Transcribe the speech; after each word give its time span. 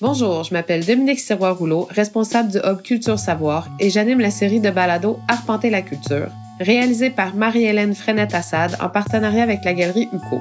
Bonjour, 0.00 0.42
je 0.42 0.52
m'appelle 0.52 0.84
Dominique 0.84 1.20
Sirois-Rouleau, 1.20 1.86
responsable 1.90 2.50
du 2.50 2.58
Hub 2.58 2.82
Culture 2.82 3.18
Savoir, 3.18 3.68
et 3.78 3.90
j'anime 3.90 4.18
la 4.18 4.30
série 4.30 4.60
de 4.60 4.70
balados 4.70 5.20
Arpenter 5.28 5.70
la 5.70 5.82
culture, 5.82 6.28
réalisée 6.58 7.10
par 7.10 7.34
Marie-Hélène 7.34 7.94
Frenette-Assad 7.94 8.76
en 8.80 8.88
partenariat 8.88 9.44
avec 9.44 9.64
la 9.64 9.72
galerie 9.72 10.08
UCO. 10.12 10.40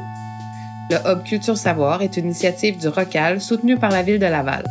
Le 0.89 0.97
Hub 1.05 1.24
Culture 1.24 1.58
Savoir 1.58 2.02
est 2.02 2.18
une 2.18 2.26
initiative 2.26 2.79
du 2.79 2.88
ROCAL 2.88 3.41
soutenue 3.41 3.77
par 3.77 3.91
la 3.91 4.02
ville 4.02 4.20
de 4.20 4.25
Laval. 4.25 4.66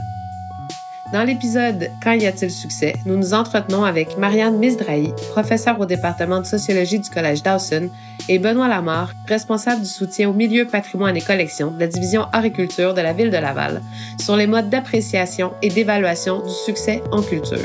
Dans 1.12 1.24
l'épisode 1.24 1.90
Quand 2.02 2.12
y 2.12 2.24
a-t-il 2.24 2.50
succès, 2.50 2.94
nous 3.04 3.18
nous 3.18 3.34
entretenons 3.34 3.84
avec 3.84 4.16
Marianne 4.16 4.56
Misdrahi, 4.56 5.12
professeure 5.32 5.78
au 5.78 5.84
département 5.84 6.40
de 6.40 6.46
sociologie 6.46 7.00
du 7.00 7.10
Collège 7.10 7.42
Dawson, 7.42 7.90
et 8.30 8.38
Benoît 8.38 8.66
Lamarre, 8.66 9.12
responsable 9.28 9.82
du 9.82 9.88
soutien 9.88 10.30
au 10.30 10.32
milieu 10.32 10.64
patrimoine 10.64 11.14
et 11.14 11.20
collections 11.20 11.70
de 11.70 11.80
la 11.80 11.86
division 11.86 12.28
agriculture 12.32 12.94
de 12.94 13.02
la 13.02 13.12
ville 13.12 13.30
de 13.30 13.36
Laval, 13.36 13.82
sur 14.18 14.36
les 14.36 14.46
modes 14.46 14.70
d'appréciation 14.70 15.52
et 15.60 15.68
d'évaluation 15.68 16.42
du 16.42 16.54
succès 16.64 17.02
en 17.12 17.20
culture. 17.20 17.58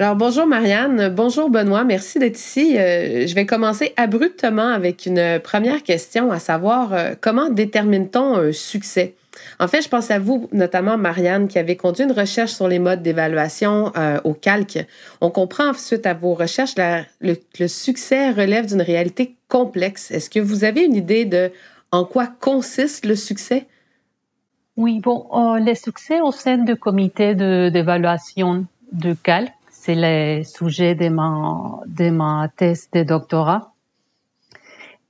Alors 0.00 0.16
bonjour 0.16 0.46
Marianne, 0.46 1.10
bonjour 1.14 1.48
Benoît, 1.48 1.84
merci 1.84 2.18
d'être 2.18 2.38
ici. 2.38 2.76
Euh, 2.76 3.24
je 3.24 3.34
vais 3.36 3.46
commencer 3.46 3.92
abruptement 3.96 4.66
avec 4.66 5.06
une 5.06 5.38
première 5.38 5.84
question, 5.84 6.32
à 6.32 6.40
savoir 6.40 6.92
euh, 6.92 7.12
comment 7.20 7.50
détermine-t-on 7.50 8.36
un 8.36 8.52
succès? 8.52 9.14
En 9.60 9.68
fait, 9.68 9.82
je 9.82 9.90
pense 9.90 10.10
à 10.10 10.18
vous, 10.18 10.48
notamment 10.52 10.96
Marianne, 10.96 11.46
qui 11.46 11.58
avez 11.58 11.76
conduit 11.76 12.04
une 12.04 12.12
recherche 12.12 12.52
sur 12.52 12.66
les 12.66 12.78
modes 12.78 13.02
d'évaluation 13.02 13.92
euh, 13.94 14.18
au 14.24 14.32
calque. 14.32 14.78
On 15.20 15.30
comprend 15.30 15.74
suite 15.74 16.06
à 16.06 16.14
vos 16.14 16.32
recherches, 16.32 16.74
que 16.74 17.02
le, 17.20 17.68
succès 17.68 18.30
relève 18.30 18.64
d'une 18.64 18.80
réalité 18.80 19.36
complexe. 19.48 20.10
Est-ce 20.12 20.30
que 20.30 20.40
vous 20.40 20.64
avez 20.64 20.82
une 20.86 20.94
idée 20.94 21.26
de 21.26 21.52
en 21.92 22.06
quoi 22.06 22.26
consiste 22.26 23.04
le 23.04 23.14
succès? 23.14 23.66
Oui, 24.78 24.98
bon, 25.00 25.26
euh, 25.34 25.58
le 25.60 25.74
succès 25.74 26.22
au 26.22 26.32
sein 26.32 26.56
du 26.56 26.74
comité 26.76 27.34
d'évaluation 27.34 28.64
du 28.92 29.14
calque, 29.14 29.52
c'est 29.68 29.94
le 29.94 30.42
sujet 30.42 30.94
de 30.94 31.10
ma, 31.10 31.80
de 31.86 32.08
ma 32.08 32.48
thèse 32.56 32.88
de 32.94 33.02
doctorat. 33.02 33.74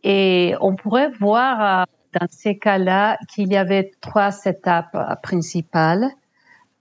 Et 0.03 0.55
on 0.61 0.75
pourrait 0.75 1.13
voir 1.21 1.87
dans 2.19 2.27
ces 2.31 2.59
cas-là 2.59 3.19
qu'il 3.29 3.49
y 3.49 3.57
avait 3.57 3.93
trois 4.01 4.45
étapes 4.45 5.21
principales 5.23 6.09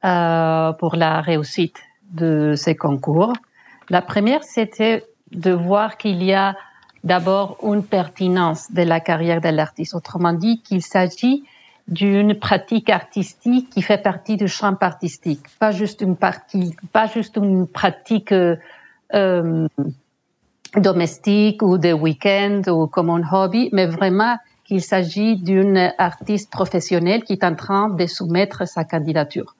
euh, 0.05 0.71
pour 0.73 0.95
la 0.95 1.21
réussite 1.21 1.77
de 2.11 2.55
ces 2.55 2.75
concours. 2.75 3.33
La 3.89 4.01
première, 4.01 4.43
c'était 4.43 5.05
de 5.31 5.51
voir 5.51 5.97
qu'il 5.97 6.23
y 6.23 6.33
a 6.33 6.55
d'abord 7.03 7.57
une 7.63 7.83
pertinence 7.83 8.71
de 8.71 8.81
la 8.81 8.99
carrière 8.99 9.41
de 9.41 9.49
l'artiste. 9.49 9.95
Autrement 9.95 10.33
dit, 10.33 10.61
qu'il 10.61 10.81
s'agit 10.81 11.43
d'une 11.87 12.35
pratique 12.35 12.89
artistique 12.89 13.69
qui 13.69 13.81
fait 13.81 14.01
partie 14.01 14.37
du 14.37 14.47
champ 14.47 14.75
artistique, 14.79 15.41
pas 15.57 15.71
juste 15.71 16.01
une 16.01 16.15
partie, 16.15 16.75
pas 16.91 17.07
juste 17.07 17.37
une 17.37 17.67
pratique 17.67 18.31
euh, 18.31 18.55
euh 19.13 19.67
domestique 20.75 21.63
ou 21.63 21.79
de 21.79 21.91
week-end 21.91 22.61
ou 22.67 22.85
comme 22.85 23.09
un 23.09 23.23
hobby, 23.31 23.69
mais 23.71 23.87
vraiment 23.87 24.37
qu'il 24.69 24.83
s'agit 24.83 25.35
d'une 25.35 25.91
artiste 25.97 26.51
professionnelle 26.51 27.23
qui 27.23 27.33
est 27.33 27.43
en 27.43 27.55
train 27.55 27.89
de 27.89 28.05
soumettre 28.05 28.67
sa 28.67 28.83
candidature. 28.83 29.55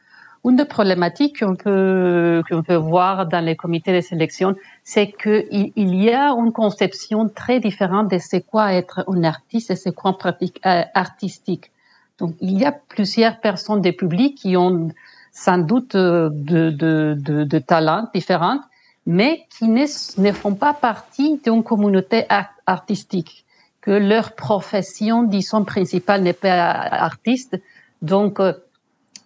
Une 0.46 0.56
des 0.56 0.66
problématiques 0.66 1.40
qu'on 1.40 1.56
peut, 1.56 2.44
qu'on 2.48 2.62
peut 2.62 2.76
voir 2.76 3.26
dans 3.26 3.44
les 3.44 3.56
comités 3.56 3.92
de 3.92 4.02
sélection, 4.02 4.56
c'est 4.84 5.12
qu'il 5.12 5.72
il 5.76 5.96
y 5.96 6.12
a 6.12 6.30
une 6.30 6.52
conception 6.52 7.28
très 7.28 7.60
différente 7.60 8.12
de 8.12 8.20
ce 8.20 8.38
quoi 8.38 8.74
être 8.74 9.04
un 9.08 9.24
artiste 9.24 9.72
et 9.72 9.76
c'est 9.76 9.96
quoi 9.96 10.12
une 10.12 10.18
pratique 10.18 10.62
euh, 10.68 10.84
artistique. 10.94 11.72
Donc, 12.20 12.36
il 12.40 12.60
y 12.60 12.66
a 12.66 12.72
plusieurs 12.72 13.40
personnes 13.40 13.82
des 13.82 13.94
publics 13.94 14.38
qui 14.38 14.56
ont 14.56 14.90
sans 15.32 15.58
doute 15.58 15.96
euh, 15.96 16.30
de, 16.32 16.70
de, 16.70 17.18
de, 17.18 17.44
de 17.46 17.60
talents 17.60 18.08
différents, 18.14 18.60
mais 19.08 19.48
qui 19.50 19.68
ne, 19.68 19.86
ne 20.22 20.32
font 20.32 20.54
pas 20.54 20.74
partie 20.74 21.42
d'une 21.44 21.64
communauté 21.64 22.26
artistique 22.68 23.44
que 23.82 23.92
leur 23.92 24.34
profession, 24.34 25.24
disons, 25.24 25.64
principale 25.64 26.22
n'est 26.22 26.34
pas 26.34 26.72
artiste. 26.72 27.60
Donc, 28.02 28.40
euh, 28.40 28.54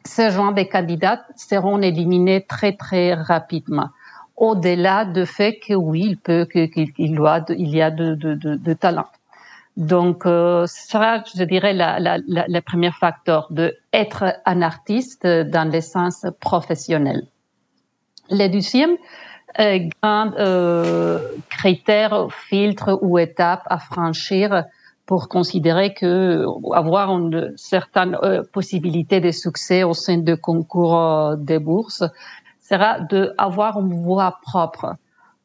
ce 0.05 0.29
genre 0.29 0.53
de 0.53 0.63
candidats 0.63 1.25
seront 1.35 1.81
éliminés 1.81 2.45
très, 2.47 2.73
très 2.73 3.13
rapidement. 3.13 3.89
Au-delà 4.35 5.05
du 5.05 5.25
fait 5.25 5.59
que 5.59 5.73
oui, 5.73 6.05
il 6.09 6.17
peut, 6.17 6.45
qu'il 6.45 6.91
il 6.97 7.69
y 7.69 7.81
a 7.81 7.91
de, 7.91 8.73
talent. 8.73 9.07
Donc, 9.77 10.25
euh, 10.25 10.65
ça, 10.67 11.23
je 11.35 11.43
dirais, 11.43 11.73
la, 11.73 11.99
la, 11.99 12.17
le 12.27 12.59
premier 12.59 12.91
facteur 12.91 13.47
de 13.49 13.75
être 13.91 14.35
un 14.45 14.61
artiste 14.61 15.25
dans 15.25 15.71
le 15.71 15.81
sens 15.81 16.25
professionnel. 16.39 17.25
Le 18.29 18.47
deuxième, 18.47 18.97
euh, 19.59 19.79
grand 20.01 20.31
euh, 20.37 21.19
critère, 21.49 22.27
filtre 22.31 22.99
ou 23.01 23.19
étape 23.19 23.63
à 23.67 23.77
franchir 23.77 24.65
pour 25.05 25.27
considérer 25.27 25.93
que 25.93 26.45
avoir 26.73 27.11
une 27.11 27.53
certaine 27.57 28.17
euh, 28.23 28.43
possibilité 28.51 29.19
de 29.19 29.31
succès 29.31 29.83
au 29.83 29.93
sein 29.93 30.17
de 30.17 30.35
concours 30.35 30.97
euh, 30.97 31.35
des 31.35 31.59
bourses 31.59 32.03
sera 32.61 32.99
de 32.99 33.33
avoir 33.37 33.79
une 33.79 33.93
voix 33.93 34.39
propre. 34.41 34.95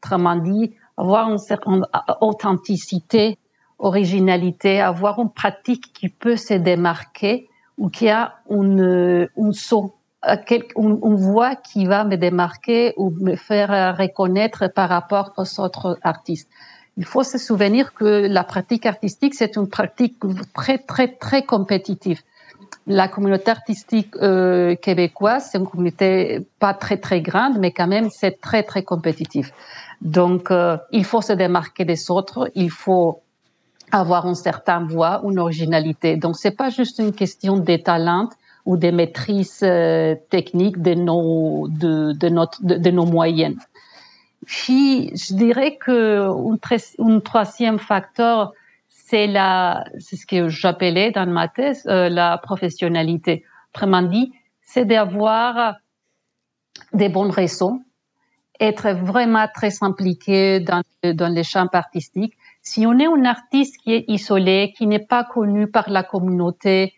Autrement 0.01 0.37
dit, 0.37 0.75
avoir 0.97 1.31
une 1.31 1.39
certaine 1.39 1.85
authenticité, 2.21 3.37
originalité, 3.79 4.81
avoir 4.81 5.19
une 5.19 5.31
pratique 5.31 5.93
qui 5.93 6.09
peut 6.09 6.37
se 6.37 6.55
démarquer 6.55 7.49
ou 7.77 7.89
qui 7.89 8.09
a 8.09 8.35
une, 8.51 9.29
une 9.37 9.53
saut 9.53 9.98
une, 10.25 11.17
voix 11.17 11.57
qui 11.57 11.87
va 11.87 12.05
me 12.05 12.17
démarquer 12.17 12.95
ou 12.97 13.11
me 13.11 13.37
faire 13.37 13.97
reconnaître 13.97 14.69
par 14.69 14.89
rapport 14.89 15.33
aux 15.37 15.61
autres 15.61 15.99
artistes. 16.03 16.49
Il 16.97 17.05
faut 17.05 17.23
se 17.23 17.39
souvenir 17.39 17.95
que 17.95 18.27
la 18.27 18.43
pratique 18.43 18.85
artistique, 18.85 19.35
c'est 19.35 19.57
une 19.57 19.69
pratique 19.69 20.17
très, 20.53 20.79
très, 20.79 21.09
très 21.09 21.45
compétitive. 21.45 22.23
La 22.89 23.07
communauté 23.07 23.51
artistique 23.53 24.17
euh, 24.17 24.75
québécoise, 24.75 25.49
c'est 25.51 25.59
une 25.59 25.69
communauté 25.69 26.47
pas 26.59 26.75
très, 26.75 26.97
très 26.97 27.21
grande, 27.21 27.59
mais 27.59 27.71
quand 27.71 27.87
même, 27.87 28.11
c'est 28.11 28.41
très, 28.41 28.65
très 28.65 28.83
compétitif. 28.83 29.53
Donc, 30.01 30.51
euh, 30.51 30.77
il 30.91 31.05
faut 31.05 31.21
se 31.21 31.33
démarquer 31.33 31.85
des 31.85 32.11
autres, 32.11 32.51
il 32.57 32.71
faut 32.71 33.23
avoir 33.93 34.27
une 34.27 34.35
certaine 34.35 34.87
voix, 34.89 35.21
une 35.25 35.39
originalité. 35.39 36.17
Donc, 36.17 36.37
c'est 36.37 36.57
pas 36.57 36.71
juste 36.71 36.99
une 36.99 37.13
question 37.13 37.59
des 37.59 37.81
talents, 37.83 38.29
ou 38.69 38.77
des 38.77 38.93
maîtrises 38.93 39.61
euh, 39.63 40.15
techniques 40.29 40.83
de 40.83 40.93
nos, 40.93 41.69
de, 41.69 42.13
de, 42.13 42.91
nos 42.91 43.07
moyennes. 43.07 43.59
Puis, 44.45 45.11
je 45.17 45.35
dirais 45.35 45.79
que 45.79 46.29
un, 46.29 47.21
troisième 47.21 47.79
facteur, 47.79 48.53
c'est 48.91 49.27
la, 49.27 49.85
c'est 49.99 50.17
ce 50.17 50.27
que 50.27 50.51
j'appelais 50.51 51.11
dans 51.13 51.25
ma 51.25 51.49
thèse, 51.49 51.87
euh, 51.87 52.11
la 52.11 52.37
professionnalité. 52.37 53.43
Autrement 53.71 54.03
dit, 54.03 54.35
c'est 54.61 54.85
d'avoir 54.85 55.77
des 56.93 57.09
bonnes 57.09 57.31
raisons, 57.31 57.83
être 58.61 58.91
vraiment 58.91 59.47
très 59.55 59.83
impliqué 59.83 60.61
dans, 60.61 60.83
dans 61.03 61.33
les 61.33 61.43
champs 61.43 61.73
artistiques. 61.73 62.35
Si 62.61 62.87
on 62.87 62.99
est 62.99 63.07
un 63.07 63.25
artiste 63.25 63.79
qui 63.83 63.95
est 63.95 64.05
isolé, 64.09 64.75
qui 64.77 64.87
n'est 64.87 65.07
pas 65.15 65.25
connu 65.25 65.69
par 65.69 65.89
la 65.89 66.03
communauté, 66.03 66.93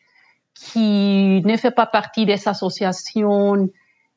qui 0.55 1.43
ne 1.45 1.57
fait 1.57 1.71
pas 1.71 1.87
partie 1.87 2.27
des 2.27 2.49
associations, 2.49 3.69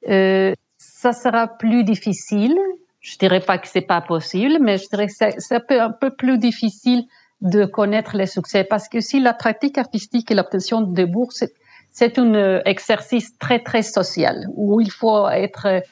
euh, 0.09 0.53
ça 0.77 1.13
sera 1.13 1.47
plus 1.47 1.83
difficile. 1.83 2.57
Je 2.99 3.17
dirais 3.17 3.41
pas 3.41 3.57
que 3.57 3.67
c'est 3.67 3.81
pas 3.81 4.01
possible, 4.01 4.57
mais 4.61 4.77
je 4.77 4.88
dirais 4.89 5.07
que 5.07 5.13
c'est 5.13 5.71
un 5.79 5.91
peu 5.91 6.11
plus 6.11 6.38
difficile 6.38 7.05
de 7.41 7.66
connaître 7.66 8.16
les 8.16 8.25
succès 8.25 8.63
parce 8.63 8.88
que 8.88 9.01
si 9.01 9.19
la 9.19 9.33
pratique 9.33 9.77
artistique 9.77 10.31
et 10.31 10.35
l'obtention 10.35 10.81
de 10.81 11.03
bourses, 11.03 11.44
c'est 11.91 12.18
un 12.18 12.62
exercice 12.65 13.38
très 13.38 13.59
très 13.59 13.81
social 13.81 14.47
où 14.56 14.79
il 14.79 14.91
faut 14.91 15.27
être 15.27 15.83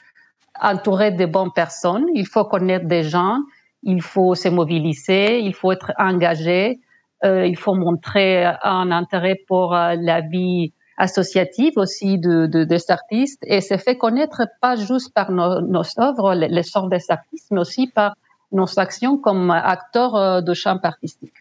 entouré 0.62 1.12
de 1.12 1.26
bonnes 1.26 1.52
personnes, 1.52 2.06
il 2.16 2.26
faut 2.26 2.46
connaître 2.46 2.86
des 2.86 3.04
gens, 3.04 3.38
il 3.84 4.02
faut 4.02 4.36
se 4.36 4.48
mobiliser, 4.48 5.40
il 5.40 5.54
faut 5.54 5.72
être 5.72 5.92
engagé, 5.98 6.62
euh, 6.70 6.91
il 7.24 7.58
faut 7.58 7.76
montrer 7.76 8.46
un 8.64 8.92
intérêt 8.92 9.40
pour 9.48 9.76
euh, 9.76 9.96
la 10.00 10.22
vie 10.22 10.74
associative 10.98 11.74
aussi 11.78 12.20
de, 12.20 12.46
de, 12.46 12.64
des 12.64 12.92
artistes 12.92 13.40
et 13.48 13.62
c'est 13.62 13.78
fait 13.78 13.98
connaître 13.98 14.44
pas 14.62 14.76
juste 14.76 15.14
par 15.14 15.32
nos, 15.32 15.84
œuvres, 16.00 16.36
les, 16.36 16.48
les 16.48 16.78
œuvres 16.78 16.90
des 16.90 17.04
artistes, 17.10 17.48
mais 17.52 17.60
aussi 17.60 17.88
par 17.88 18.16
nos 18.52 18.68
actions 18.78 19.18
comme 19.18 19.50
acteurs 19.52 20.16
euh, 20.16 20.42
de 20.42 20.54
champ 20.54 20.78
artistique. 20.84 21.34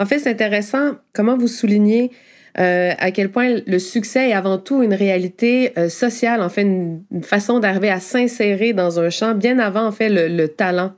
En 0.00 0.06
fait, 0.06 0.18
c'est 0.18 0.30
intéressant 0.30 0.92
comment 1.12 1.36
vous 1.36 1.48
soulignez 1.48 2.10
euh, 2.58 2.92
à 2.98 3.10
quel 3.12 3.30
point 3.30 3.60
le 3.66 3.78
succès 3.78 4.30
est 4.30 4.34
avant 4.34 4.58
tout 4.58 4.82
une 4.82 4.92
réalité 4.92 5.72
euh, 5.78 5.88
sociale, 5.88 6.42
en 6.42 6.50
fait, 6.50 6.62
une, 6.62 7.02
façon 7.22 7.60
d'arriver 7.60 7.90
à 7.90 8.00
s'insérer 8.00 8.74
dans 8.74 9.00
un 9.00 9.08
champ 9.08 9.34
bien 9.34 9.58
avant, 9.58 9.86
en 9.86 9.92
fait, 9.92 10.08
le 10.10 10.46
talent. 10.48 10.92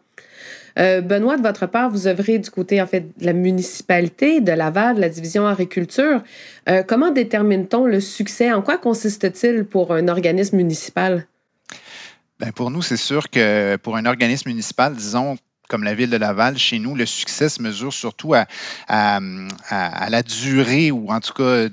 Euh, 0.78 1.00
Benoît, 1.00 1.36
de 1.36 1.42
votre 1.42 1.66
part, 1.66 1.90
vous 1.90 2.06
œuvrez 2.06 2.38
du 2.38 2.50
côté 2.50 2.82
en 2.82 2.86
fait 2.86 3.16
de 3.18 3.24
la 3.24 3.32
municipalité, 3.32 4.40
de 4.40 4.52
Laval, 4.52 4.96
de 4.96 5.00
la 5.00 5.08
division 5.08 5.46
agriculture. 5.46 6.22
Euh, 6.68 6.82
comment 6.82 7.10
détermine-t-on 7.10 7.86
le 7.86 8.00
succès? 8.00 8.52
En 8.52 8.62
quoi 8.62 8.78
consiste-t-il 8.78 9.64
pour 9.64 9.92
un 9.92 10.08
organisme 10.08 10.56
municipal? 10.56 11.26
Bien, 12.40 12.50
pour 12.50 12.70
nous, 12.70 12.82
c'est 12.82 12.96
sûr 12.96 13.30
que 13.30 13.76
pour 13.76 13.96
un 13.96 14.06
organisme 14.06 14.48
municipal, 14.48 14.94
disons, 14.94 15.36
comme 15.68 15.84
la 15.84 15.94
ville 15.94 16.10
de 16.10 16.16
Laval, 16.16 16.58
chez 16.58 16.78
nous, 16.78 16.94
le 16.96 17.06
succès 17.06 17.48
se 17.48 17.62
mesure 17.62 17.92
surtout 17.92 18.34
à, 18.34 18.46
à, 18.88 19.20
à 19.70 20.10
la 20.10 20.22
durée 20.22 20.90
ou 20.90 21.10
en 21.10 21.20
tout 21.20 21.32
cas 21.32 21.68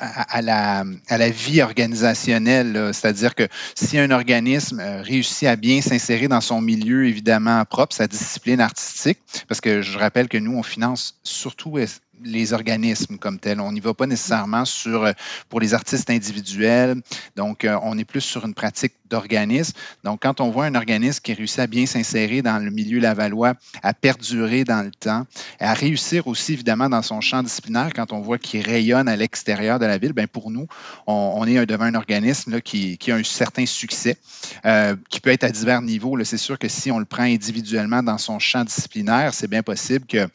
à, 0.00 0.42
la, 0.42 0.84
à 1.08 1.18
la 1.18 1.30
vie 1.30 1.62
organisationnelle. 1.62 2.90
C'est-à-dire 2.92 3.34
que 3.34 3.46
si 3.74 3.98
un 3.98 4.10
organisme 4.10 4.80
euh, 4.80 5.02
réussit 5.02 5.46
à 5.46 5.56
bien 5.56 5.80
s'insérer 5.80 6.28
dans 6.28 6.40
son 6.40 6.60
milieu, 6.60 7.06
évidemment 7.06 7.64
propre, 7.64 7.94
sa 7.94 8.06
discipline 8.06 8.60
artistique, 8.60 9.18
parce 9.48 9.60
que 9.60 9.82
je 9.82 9.98
rappelle 9.98 10.28
que 10.28 10.38
nous, 10.38 10.56
on 10.56 10.62
finance 10.62 11.20
surtout 11.22 11.78
les 12.24 12.52
organismes 12.52 13.18
comme 13.18 13.38
tels. 13.38 13.60
On 13.60 13.72
n'y 13.72 13.80
va 13.80 13.94
pas 13.94 14.06
nécessairement 14.06 14.64
sur, 14.64 15.04
euh, 15.04 15.12
pour 15.48 15.60
les 15.60 15.74
artistes 15.74 16.10
individuels. 16.10 16.96
Donc, 17.36 17.64
euh, 17.64 17.78
on 17.82 17.98
est 17.98 18.04
plus 18.04 18.20
sur 18.20 18.44
une 18.44 18.54
pratique 18.54 18.94
d'organisme. 19.08 19.76
Donc, 20.04 20.22
quand 20.22 20.40
on 20.40 20.50
voit 20.50 20.66
un 20.66 20.74
organisme 20.74 21.20
qui 21.22 21.34
réussit 21.34 21.58
à 21.58 21.66
bien 21.66 21.86
s'insérer 21.86 22.42
dans 22.42 22.58
le 22.58 22.70
milieu 22.70 23.00
lavallois, 23.00 23.54
à 23.82 23.92
perdurer 23.92 24.64
dans 24.64 24.82
le 24.82 24.90
temps, 24.90 25.26
à 25.58 25.74
réussir 25.74 26.26
aussi, 26.26 26.52
évidemment, 26.52 26.88
dans 26.88 27.02
son 27.02 27.20
champ 27.20 27.42
disciplinaire, 27.42 27.90
quand 27.94 28.12
on 28.12 28.20
voit 28.20 28.38
qu'il 28.38 28.62
rayonne 28.62 29.08
à 29.08 29.16
l'extérieur 29.16 29.78
de 29.78 29.86
la 29.86 29.98
ville, 29.98 30.12
bien, 30.12 30.26
pour 30.26 30.50
nous, 30.50 30.66
on, 31.06 31.44
est 31.46 31.66
devant 31.66 31.84
un 31.84 31.94
organisme 31.94 32.52
là, 32.52 32.60
qui, 32.60 32.98
qui, 32.98 33.10
a 33.10 33.16
un 33.16 33.24
certain 33.24 33.66
succès, 33.66 34.16
euh, 34.64 34.94
qui 35.08 35.20
peut 35.20 35.30
être 35.30 35.44
à 35.44 35.50
divers 35.50 35.82
niveaux. 35.82 36.16
C'est 36.24 36.36
sûr 36.36 36.58
que 36.58 36.68
si 36.68 36.90
on 36.90 36.98
le 36.98 37.04
prend 37.04 37.22
individuellement 37.22 38.02
dans 38.02 38.18
son 38.18 38.38
champ 38.38 38.64
disciplinaire, 38.64 39.34
c'est 39.34 39.48
bien 39.48 39.62
possible 39.62 40.06
que, 40.06 40.28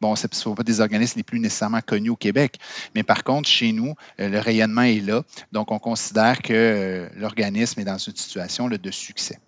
bon, 0.00 0.14
ce 0.16 0.26
ne 0.30 0.34
sont 0.34 0.54
pas 0.54 0.62
des 0.62 0.80
organismes 0.80 1.20
plus 1.28 1.40
nécessairement 1.40 1.80
connus 1.80 2.10
au 2.10 2.16
Québec, 2.16 2.56
mais 2.94 3.02
par 3.02 3.22
contre, 3.24 3.48
chez 3.48 3.72
nous, 3.72 3.94
euh, 4.20 4.28
le 4.28 4.38
rayonnement 4.38 4.82
est 4.82 5.00
là. 5.00 5.22
Donc, 5.52 5.70
on 5.70 5.78
considère 5.78 6.42
que 6.42 6.52
euh, 6.52 7.08
l'organisme 7.16 7.80
est 7.80 7.84
dans 7.84 7.98
une 7.98 8.16
situation 8.16 8.68
de 8.68 8.90
succès. 8.90 9.38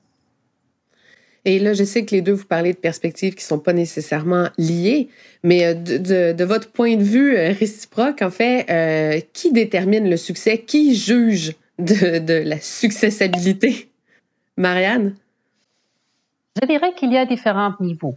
Et 1.44 1.58
là, 1.58 1.72
je 1.72 1.84
sais 1.84 2.04
que 2.04 2.14
les 2.14 2.20
deux, 2.20 2.32
vous 2.32 2.44
parlez 2.44 2.72
de 2.72 2.78
perspectives 2.78 3.34
qui 3.34 3.44
ne 3.44 3.48
sont 3.48 3.58
pas 3.58 3.72
nécessairement 3.72 4.48
liées, 4.58 5.08
mais 5.42 5.64
euh, 5.64 5.74
de, 6.32 6.44
votre 6.44 6.70
point 6.70 6.96
de 6.96 7.02
vue 7.02 7.34
réciproque, 7.34 8.20
en 8.22 8.30
fait, 8.30 8.66
euh, 8.70 9.20
qui 9.32 9.52
détermine 9.52 10.08
le 10.08 10.16
succès? 10.16 10.58
Qui 10.58 10.94
juge 10.94 11.54
de, 11.78 12.42
la 12.42 12.60
successabilité? 12.60 13.88
Marianne? 14.56 15.14
Je 16.60 16.66
dirais 16.66 16.92
qu'il 16.94 17.12
y 17.12 17.16
a 17.16 17.24
différents 17.24 17.74
niveaux. 17.80 18.16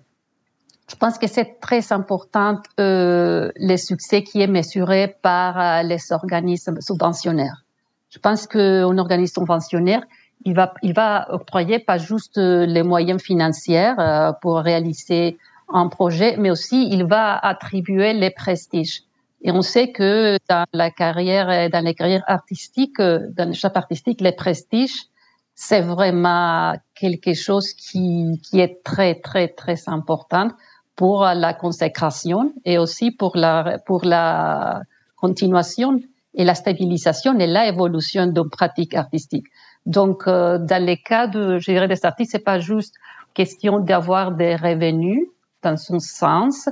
Je 0.90 0.96
pense 0.96 1.18
que 1.18 1.28
c'est 1.28 1.60
très 1.60 1.92
important 1.94 2.60
le 2.78 3.78
succès 3.78 4.24
qui 4.24 4.42
est 4.42 4.48
mesuré 4.48 5.16
par 5.22 5.84
les 5.84 6.12
organismes 6.12 6.82
subventionnaires. 6.82 7.64
Je 8.10 8.20
pense 8.20 8.46
qu'un 8.46 8.98
organisme 8.98 9.34
subventionnaire, 9.40 10.04
il 10.46 10.54
va, 10.54 10.74
il 10.84 10.94
va 10.94 11.28
octroyer 11.34 11.80
pas 11.80 11.98
juste 11.98 12.38
euh, 12.38 12.66
les 12.66 12.84
moyens 12.84 13.22
financiers 13.22 13.94
euh, 13.98 14.32
pour 14.42 14.58
réaliser 14.58 15.38
un 15.70 15.88
projet, 15.88 16.36
mais 16.38 16.52
aussi 16.52 16.88
il 16.92 17.06
va 17.06 17.38
attribuer 17.38 18.14
les 18.14 18.30
prestiges. 18.30 19.04
Et 19.42 19.52
on 19.52 19.62
sait 19.62 19.92
que 19.92 20.38
dans 20.48 20.66
la 20.74 20.92
carrière, 20.92 21.70
dans 21.70 21.84
les 21.84 21.96
carrières 21.96 22.24
artistiques, 22.28 22.98
dans 23.00 23.48
le 23.48 23.54
chef 23.54 23.76
artistique, 23.76 24.22
les 24.22 24.32
prestiges, 24.32 25.08
c'est 25.56 25.82
vraiment 25.82 26.76
quelque 26.96 27.34
chose 27.34 27.74
qui, 27.74 28.40
qui 28.44 28.60
est 28.60 28.84
très, 28.84 29.16
très, 29.16 29.48
très 29.48 29.78
important 29.88 30.50
pour 30.96 31.24
la 31.24 31.54
consécration 31.54 32.54
et 32.66 32.78
aussi 32.78 33.12
pour 33.12 33.36
la, 33.36 33.80
pour 33.86 34.06
la 34.06 34.82
continuation 35.16 36.00
et 36.36 36.44
la 36.44 36.56
stabilisation 36.56 37.38
et 37.40 37.48
l'évolution 37.48 38.28
d'une 38.28 38.50
pratique 38.50 38.96
artistique. 38.96 39.46
Donc, 39.86 40.28
euh, 40.28 40.58
dans 40.58 40.84
les 40.84 40.98
cas 40.98 41.28
de 41.28 41.60
gérer 41.60 41.88
des 41.88 42.06
artistes, 42.06 42.32
c'est 42.32 42.44
pas 42.44 42.60
juste 42.60 42.96
question 43.34 43.80
d'avoir 43.80 44.32
des 44.32 44.56
revenus 44.56 45.28
dans 45.62 45.78
son 45.78 46.00
sens, 46.00 46.70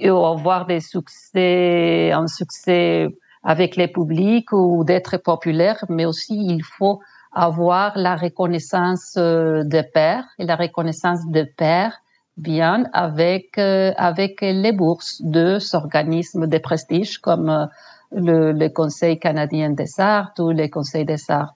ou 0.00 0.24
avoir 0.24 0.66
des 0.66 0.80
succès, 0.80 2.12
un 2.12 2.26
succès 2.26 3.08
avec 3.42 3.76
les 3.76 3.88
publics 3.88 4.52
ou 4.52 4.84
d'être 4.84 5.16
populaire, 5.18 5.84
mais 5.88 6.06
aussi 6.06 6.34
il 6.34 6.62
faut 6.62 7.00
avoir 7.32 7.96
la 7.96 8.16
reconnaissance 8.16 9.14
euh, 9.16 9.64
de 9.64 9.82
pairs 9.82 10.24
et 10.38 10.44
la 10.44 10.56
reconnaissance 10.56 11.26
de 11.26 11.44
pairs 11.56 12.01
bien 12.36 12.84
avec 12.92 13.58
euh, 13.58 13.92
avec 13.96 14.40
les 14.40 14.72
bourses 14.72 15.20
de 15.22 15.58
organismes 15.74 16.46
de 16.46 16.58
prestige 16.58 17.18
comme 17.18 17.68
le, 18.10 18.52
le, 18.52 18.68
Conseil 18.68 19.18
canadien 19.18 19.70
des 19.70 20.00
arts 20.00 20.32
ou 20.38 20.50
le 20.50 20.68
Conseil 20.68 21.04
des 21.04 21.30
arts 21.30 21.54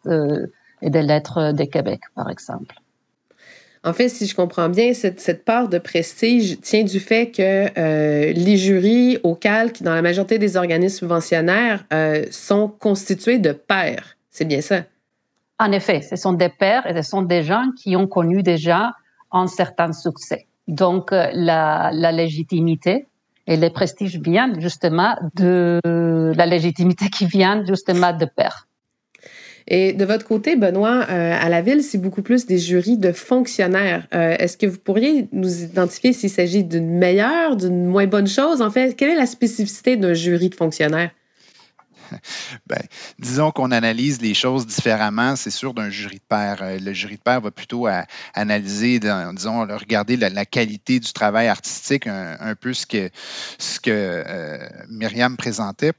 et 0.82 0.90
des 0.90 1.02
lettres 1.02 1.52
de 1.52 1.64
Québec, 1.64 2.00
par 2.14 2.30
exemple. 2.30 2.74
En 3.86 3.92
fait, 3.92 4.08
si 4.08 4.26
je 4.26 4.34
comprends 4.34 4.68
bien, 4.68 4.94
cette, 4.94 5.20
cette 5.20 5.44
part 5.44 5.68
de 5.68 5.78
prestige 5.78 6.60
tient 6.60 6.82
du 6.82 6.98
fait 6.98 7.30
que 7.30 7.68
euh, 7.78 8.32
les 8.32 8.56
jurys 8.56 9.18
au 9.22 9.36
calque, 9.36 9.80
dans 9.80 9.94
la 9.94 10.02
majorité 10.02 10.40
des 10.40 10.56
organismes 10.56 10.98
subventionnaires, 10.98 11.84
euh, 11.92 12.24
sont 12.32 12.66
constitués 12.66 13.38
de 13.38 13.52
pairs. 13.52 14.16
C'est 14.28 14.44
bien 14.44 14.60
ça? 14.60 14.82
En 15.60 15.70
effet, 15.70 16.02
ce 16.02 16.16
sont 16.16 16.32
des 16.32 16.48
pairs 16.48 16.84
et 16.88 17.00
ce 17.00 17.08
sont 17.08 17.22
des 17.22 17.44
gens 17.44 17.66
qui 17.80 17.94
ont 17.94 18.08
connu 18.08 18.42
déjà 18.42 18.92
un 19.30 19.46
certain 19.46 19.92
succès. 19.92 20.46
Donc, 20.68 21.12
euh, 21.12 21.28
la, 21.32 21.90
légitimité 22.12 23.06
et 23.46 23.56
le 23.56 23.70
prestige 23.70 24.18
viennent 24.18 24.60
justement 24.60 25.16
de 25.34 25.80
la 25.84 26.46
légitimité 26.46 27.08
qui 27.08 27.26
vient 27.26 27.64
justement 27.64 28.12
de 28.12 28.24
pairs. 28.24 28.66
Et 29.68 29.92
de 29.92 30.04
votre 30.04 30.24
côté, 30.24 30.54
Benoît, 30.54 31.06
euh, 31.10 31.36
à 31.38 31.48
la 31.48 31.60
ville, 31.60 31.82
c'est 31.82 31.98
beaucoup 31.98 32.22
plus 32.22 32.46
des 32.46 32.58
jurys 32.58 32.98
de 32.98 33.10
fonctionnaires. 33.10 34.06
Euh, 34.14 34.36
est-ce 34.38 34.56
que 34.56 34.66
vous 34.66 34.78
pourriez 34.78 35.28
nous 35.32 35.64
identifier 35.64 36.12
s'il 36.12 36.30
s'agit 36.30 36.62
d'une 36.62 36.98
meilleure, 36.98 37.56
d'une 37.56 37.84
moins 37.84 38.06
bonne 38.06 38.28
chose? 38.28 38.62
En 38.62 38.70
fait, 38.70 38.94
quelle 38.94 39.10
est 39.10 39.16
la 39.16 39.26
spécificité 39.26 39.96
d'un 39.96 40.14
jury 40.14 40.50
de 40.50 40.54
fonctionnaires? 40.54 41.10
Ben, 42.66 42.82
disons 43.18 43.50
qu'on 43.50 43.70
analyse 43.70 44.20
les 44.20 44.34
choses 44.34 44.66
différemment, 44.66 45.36
c'est 45.36 45.50
sûr, 45.50 45.74
d'un 45.74 45.90
jury 45.90 46.16
de 46.16 46.24
pair. 46.28 46.58
Euh, 46.62 46.78
le 46.78 46.92
jury 46.92 47.16
de 47.16 47.22
pair 47.22 47.40
va 47.40 47.50
plutôt 47.50 47.86
analyser, 48.34 48.98
disons, 49.00 49.66
regarder 49.66 50.16
la, 50.16 50.46
qualité 50.46 51.00
du 51.00 51.12
travail 51.12 51.48
artistique, 51.48 52.06
un, 52.06 52.54
peu 52.54 52.72
ce 52.72 52.86
que, 52.86 53.10
ce 53.58 53.80
que 53.80 54.24
Myriam 54.88 55.36
présentait. 55.36 55.92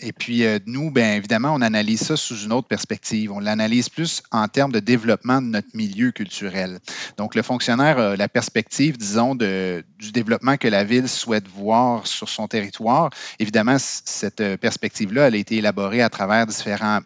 Et 0.00 0.12
puis, 0.12 0.44
euh, 0.44 0.58
nous, 0.66 0.90
bien 0.90 1.14
évidemment, 1.14 1.54
on 1.54 1.60
analyse 1.60 2.00
ça 2.00 2.16
sous 2.16 2.36
une 2.44 2.52
autre 2.52 2.68
perspective. 2.68 3.32
On 3.32 3.40
l'analyse 3.40 3.88
plus 3.88 4.22
en 4.30 4.48
termes 4.48 4.72
de 4.72 4.80
développement 4.80 5.40
de 5.40 5.46
notre 5.46 5.68
milieu 5.74 6.10
culturel. 6.10 6.78
Donc, 7.16 7.34
le 7.34 7.42
fonctionnaire 7.42 7.98
a 7.98 8.16
la 8.16 8.28
perspective, 8.28 8.96
disons, 8.98 9.34
du 9.34 10.12
développement 10.12 10.56
que 10.56 10.68
la 10.68 10.84
ville 10.84 11.08
souhaite 11.08 11.48
voir 11.48 12.06
sur 12.06 12.28
son 12.28 12.48
territoire. 12.48 13.10
Évidemment, 13.38 13.76
cette 13.78 14.40
euh, 14.40 14.56
perspective-là, 14.56 15.28
elle 15.28 15.34
a 15.34 15.38
été 15.38 15.56
élaborée 15.56 16.02
à 16.02 16.08
travers 16.08 16.46
différents 16.46 17.00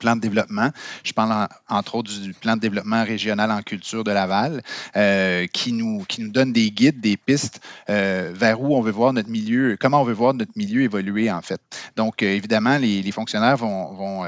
plan 0.00 0.16
de 0.16 0.20
développement. 0.20 0.70
Je 1.04 1.12
parle 1.12 1.46
entre 1.68 1.94
autres 1.94 2.10
du 2.20 2.34
plan 2.34 2.56
de 2.56 2.60
développement 2.60 3.04
régional 3.04 3.52
en 3.52 3.62
culture 3.62 4.02
de 4.02 4.10
Laval, 4.10 4.62
euh, 4.96 5.46
qui, 5.52 5.72
nous, 5.72 6.04
qui 6.08 6.22
nous 6.22 6.30
donne 6.30 6.52
des 6.52 6.72
guides, 6.72 7.00
des 7.00 7.16
pistes 7.16 7.60
euh, 7.88 8.32
vers 8.34 8.60
où 8.60 8.74
on 8.74 8.80
veut 8.80 8.90
voir 8.90 9.12
notre 9.12 9.28
milieu, 9.28 9.76
comment 9.78 10.00
on 10.00 10.04
veut 10.04 10.14
voir 10.14 10.34
notre 10.34 10.52
milieu 10.56 10.82
évoluer 10.82 11.30
en 11.30 11.42
fait. 11.42 11.60
Donc, 11.96 12.22
euh, 12.22 12.26
évidemment, 12.26 12.78
les, 12.78 13.10
fonctionnaires 13.12 13.56
vont, 13.56 13.92
vont 13.92 14.24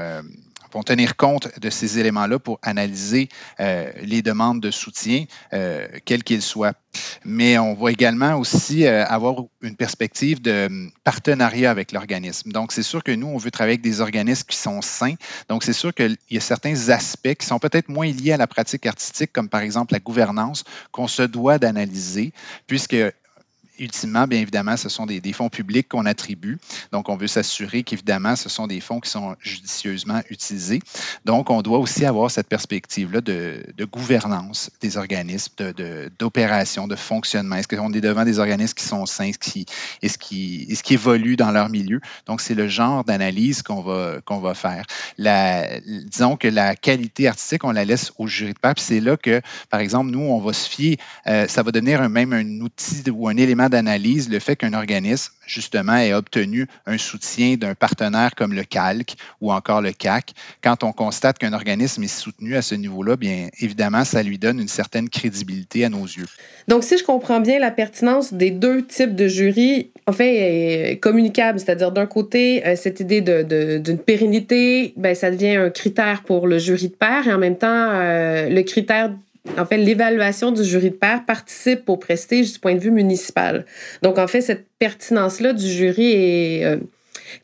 vont 0.73 0.83
tenir 0.83 1.15
compte 1.15 1.59
de 1.59 1.69
ces 1.69 1.99
éléments-là 1.99 2.39
pour 2.39 2.59
analyser 2.61 3.29
euh, 3.59 3.91
les 4.01 4.21
demandes 4.21 4.61
de 4.61 4.71
soutien, 4.71 5.25
euh, 5.53 5.87
quels 6.05 6.23
qu'ils 6.23 6.41
soient. 6.41 6.73
Mais 7.25 7.57
on 7.57 7.73
va 7.73 7.91
également 7.91 8.35
aussi 8.35 8.85
euh, 8.85 9.05
avoir 9.05 9.35
une 9.61 9.75
perspective 9.75 10.41
de 10.41 10.67
hum, 10.67 10.91
partenariat 11.03 11.71
avec 11.71 11.91
l'organisme. 11.91 12.51
Donc, 12.51 12.71
c'est 12.71 12.83
sûr 12.83 13.03
que 13.03 13.11
nous, 13.11 13.27
on 13.27 13.37
veut 13.37 13.51
travailler 13.51 13.73
avec 13.73 13.81
des 13.81 14.01
organismes 14.01 14.45
qui 14.47 14.57
sont 14.57 14.81
sains. 14.81 15.15
Donc, 15.49 15.63
c'est 15.63 15.73
sûr 15.73 15.93
qu'il 15.93 16.17
y 16.29 16.37
a 16.37 16.41
certains 16.41 16.89
aspects 16.89 17.33
qui 17.35 17.45
sont 17.45 17.59
peut-être 17.59 17.89
moins 17.89 18.11
liés 18.11 18.33
à 18.33 18.37
la 18.37 18.47
pratique 18.47 18.85
artistique, 18.85 19.31
comme 19.31 19.49
par 19.49 19.61
exemple 19.61 19.93
la 19.93 19.99
gouvernance, 19.99 20.63
qu'on 20.91 21.07
se 21.07 21.23
doit 21.23 21.57
d'analyser, 21.57 22.33
puisque 22.67 22.95
ultimement, 23.79 24.27
bien 24.27 24.39
évidemment, 24.39 24.77
ce 24.77 24.89
sont 24.89 25.05
des, 25.05 25.33
fonds 25.33 25.49
publics 25.49 25.87
qu'on 25.87 26.05
attribue. 26.05 26.59
Donc, 26.91 27.09
on 27.09 27.17
veut 27.17 27.27
s'assurer 27.27 27.83
qu'évidemment, 27.83 28.35
ce 28.35 28.49
sont 28.49 28.67
des 28.67 28.79
fonds 28.79 28.99
qui 28.99 29.09
sont 29.09 29.35
judicieusement 29.39 30.21
utilisés. 30.29 30.79
Donc, 31.25 31.49
on 31.49 31.61
doit 31.61 31.79
aussi 31.79 32.05
avoir 32.05 32.29
cette 32.29 32.47
perspective-là 32.47 33.21
de, 33.21 33.63
gouvernance 33.91 34.71
des 34.81 34.97
organismes, 34.97 35.53
d'opération, 36.19 36.87
de, 36.87 36.95
fonctionnement. 36.95 37.55
Est-ce 37.55 37.67
qu'on 37.67 37.91
est 37.93 38.01
devant 38.01 38.23
des 38.23 38.39
organismes 38.39 38.75
qui 38.75 38.85
sont 38.85 39.05
sains, 39.05 39.31
qui, 39.31 39.65
est-ce 40.01 40.17
qui, 40.17 40.67
est 40.69 40.81
qui 40.81 40.93
évoluent 40.93 41.35
dans 41.35 41.51
leur 41.51 41.69
milieu? 41.69 41.99
Donc, 42.27 42.41
c'est 42.41 42.55
le 42.55 42.67
genre 42.67 43.03
d'analyse 43.03 43.61
qu'on 43.63 43.81
va, 43.81 44.19
va 44.27 44.53
faire. 44.53 44.85
Disons 45.17 46.37
que 46.37 46.47
la 46.47 46.75
qualité 46.75 47.27
artistique, 47.27 47.63
on 47.63 47.71
la 47.71 47.85
laisse 47.85 48.11
au 48.17 48.27
jury 48.27 48.53
de 48.53 48.59
pape. 48.59 48.79
C'est 48.79 48.99
là 48.99 49.17
que, 49.17 49.41
par 49.69 49.79
exemple, 49.79 50.11
nous, 50.11 50.21
on 50.21 50.39
va 50.39 50.53
se 50.53 50.69
fier, 50.69 50.97
euh, 51.27 51.47
ça 51.47 51.63
va 51.63 51.71
devenir 51.71 52.07
même 52.09 52.33
un 52.33 52.61
outil 52.61 53.09
ou 53.09 53.27
un 53.27 53.37
élément 53.37 53.62
d'analyse, 53.69 54.29
le 54.29 54.39
fait 54.39 54.55
qu'un 54.55 54.73
organisme, 54.73 55.33
justement, 55.45 55.95
ait 55.95 56.13
obtenu 56.13 56.67
un 56.85 56.97
soutien 56.97 57.55
d'un 57.55 57.75
partenaire 57.75 58.35
comme 58.35 58.53
le 58.53 58.63
CALC 58.63 59.15
ou 59.41 59.51
encore 59.51 59.81
le 59.81 59.91
CAC. 59.91 60.33
Quand 60.63 60.83
on 60.83 60.91
constate 60.91 61.37
qu'un 61.37 61.53
organisme 61.53 62.03
est 62.03 62.07
soutenu 62.07 62.55
à 62.55 62.61
ce 62.61 62.75
niveau-là, 62.75 63.15
bien 63.15 63.49
évidemment, 63.59 64.05
ça 64.05 64.23
lui 64.23 64.37
donne 64.37 64.59
une 64.59 64.67
certaine 64.67 65.09
crédibilité 65.09 65.85
à 65.85 65.89
nos 65.89 66.05
yeux. 66.05 66.27
Donc, 66.67 66.83
si 66.83 66.97
je 66.97 67.03
comprends 67.03 67.39
bien 67.39 67.59
la 67.59 67.71
pertinence 67.71 68.33
des 68.33 68.51
deux 68.51 68.85
types 68.85 69.15
de 69.15 69.27
jurys, 69.27 69.89
en 70.07 70.11
fait, 70.11 70.91
est 70.91 70.97
communicable, 70.97 71.59
c'est-à-dire 71.59 71.91
d'un 71.91 72.05
côté, 72.05 72.65
euh, 72.65 72.75
cette 72.75 72.99
idée 72.99 73.21
d'une 73.21 73.97
pérennité, 73.97 74.93
ben, 74.97 75.15
ça 75.15 75.31
devient 75.31 75.55
un 75.55 75.69
critère 75.69 76.23
pour 76.23 76.47
le 76.47 76.57
jury 76.57 76.89
de 76.89 76.95
pair 76.95 77.27
et 77.27 77.33
en 77.33 77.37
même 77.37 77.57
temps, 77.57 77.67
euh, 77.69 78.49
le 78.49 78.61
critère 78.63 79.11
en 79.57 79.65
fait, 79.65 79.77
l'évaluation 79.77 80.51
du 80.51 80.63
jury 80.63 80.91
de 80.91 80.95
pair 80.95 81.25
participe 81.25 81.89
au 81.89 81.97
prestige 81.97 82.53
du 82.53 82.59
point 82.59 82.75
de 82.75 82.79
vue 82.79 82.91
municipal. 82.91 83.65
Donc, 84.01 84.17
en 84.17 84.27
fait, 84.27 84.41
cette 84.41 84.67
pertinence-là 84.79 85.53
du 85.53 85.67
jury 85.67 86.11
est 86.11 86.65
euh, 86.65 86.77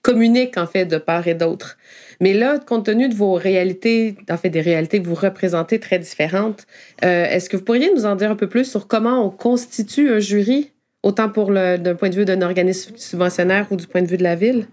communique, 0.02 0.58
en 0.58 0.66
fait, 0.66 0.86
de 0.86 0.98
part 0.98 1.28
et 1.28 1.36
d'autre. 1.36 1.78
Mais 2.22 2.34
là, 2.34 2.60
compte 2.60 2.86
tenu 2.86 3.10
de 3.10 3.16
vos 3.16 3.34
réalités, 3.34 4.16
en 4.30 4.38
fait, 4.38 4.50
des 4.50 4.62
réalités 4.62 5.02
que 5.02 5.08
vous 5.08 5.16
représentez 5.16 5.80
très 5.80 6.00
différentes, 6.00 6.66
euh, 7.04 7.26
est-ce 7.26 7.50
que 7.50 7.58
vous 7.58 7.64
pourriez 7.64 7.94
nous 7.94 8.06
en 8.06 8.16
dire 8.16 8.32
un 8.32 8.36
peu 8.36 8.48
plus 8.48 8.70
sur 8.70 8.88
comment 8.88 9.26
on 9.26 9.30
constitue 9.30 10.10
un 10.12 10.20
jury, 10.20 10.72
autant 11.04 11.30
pour 11.30 11.52
d'un 11.52 11.96
point 11.96 12.10
de 12.10 12.16
vue 12.16 12.26
d'un 12.26 12.42
organisme 12.42 12.96
subventionnaire 12.98 13.68
ou 13.72 13.76
du 13.76 13.88
point 13.88 14.02
de 14.02 14.08
vue 14.08 14.18
de 14.18 14.24
la 14.24 14.36
ville? 14.36 14.68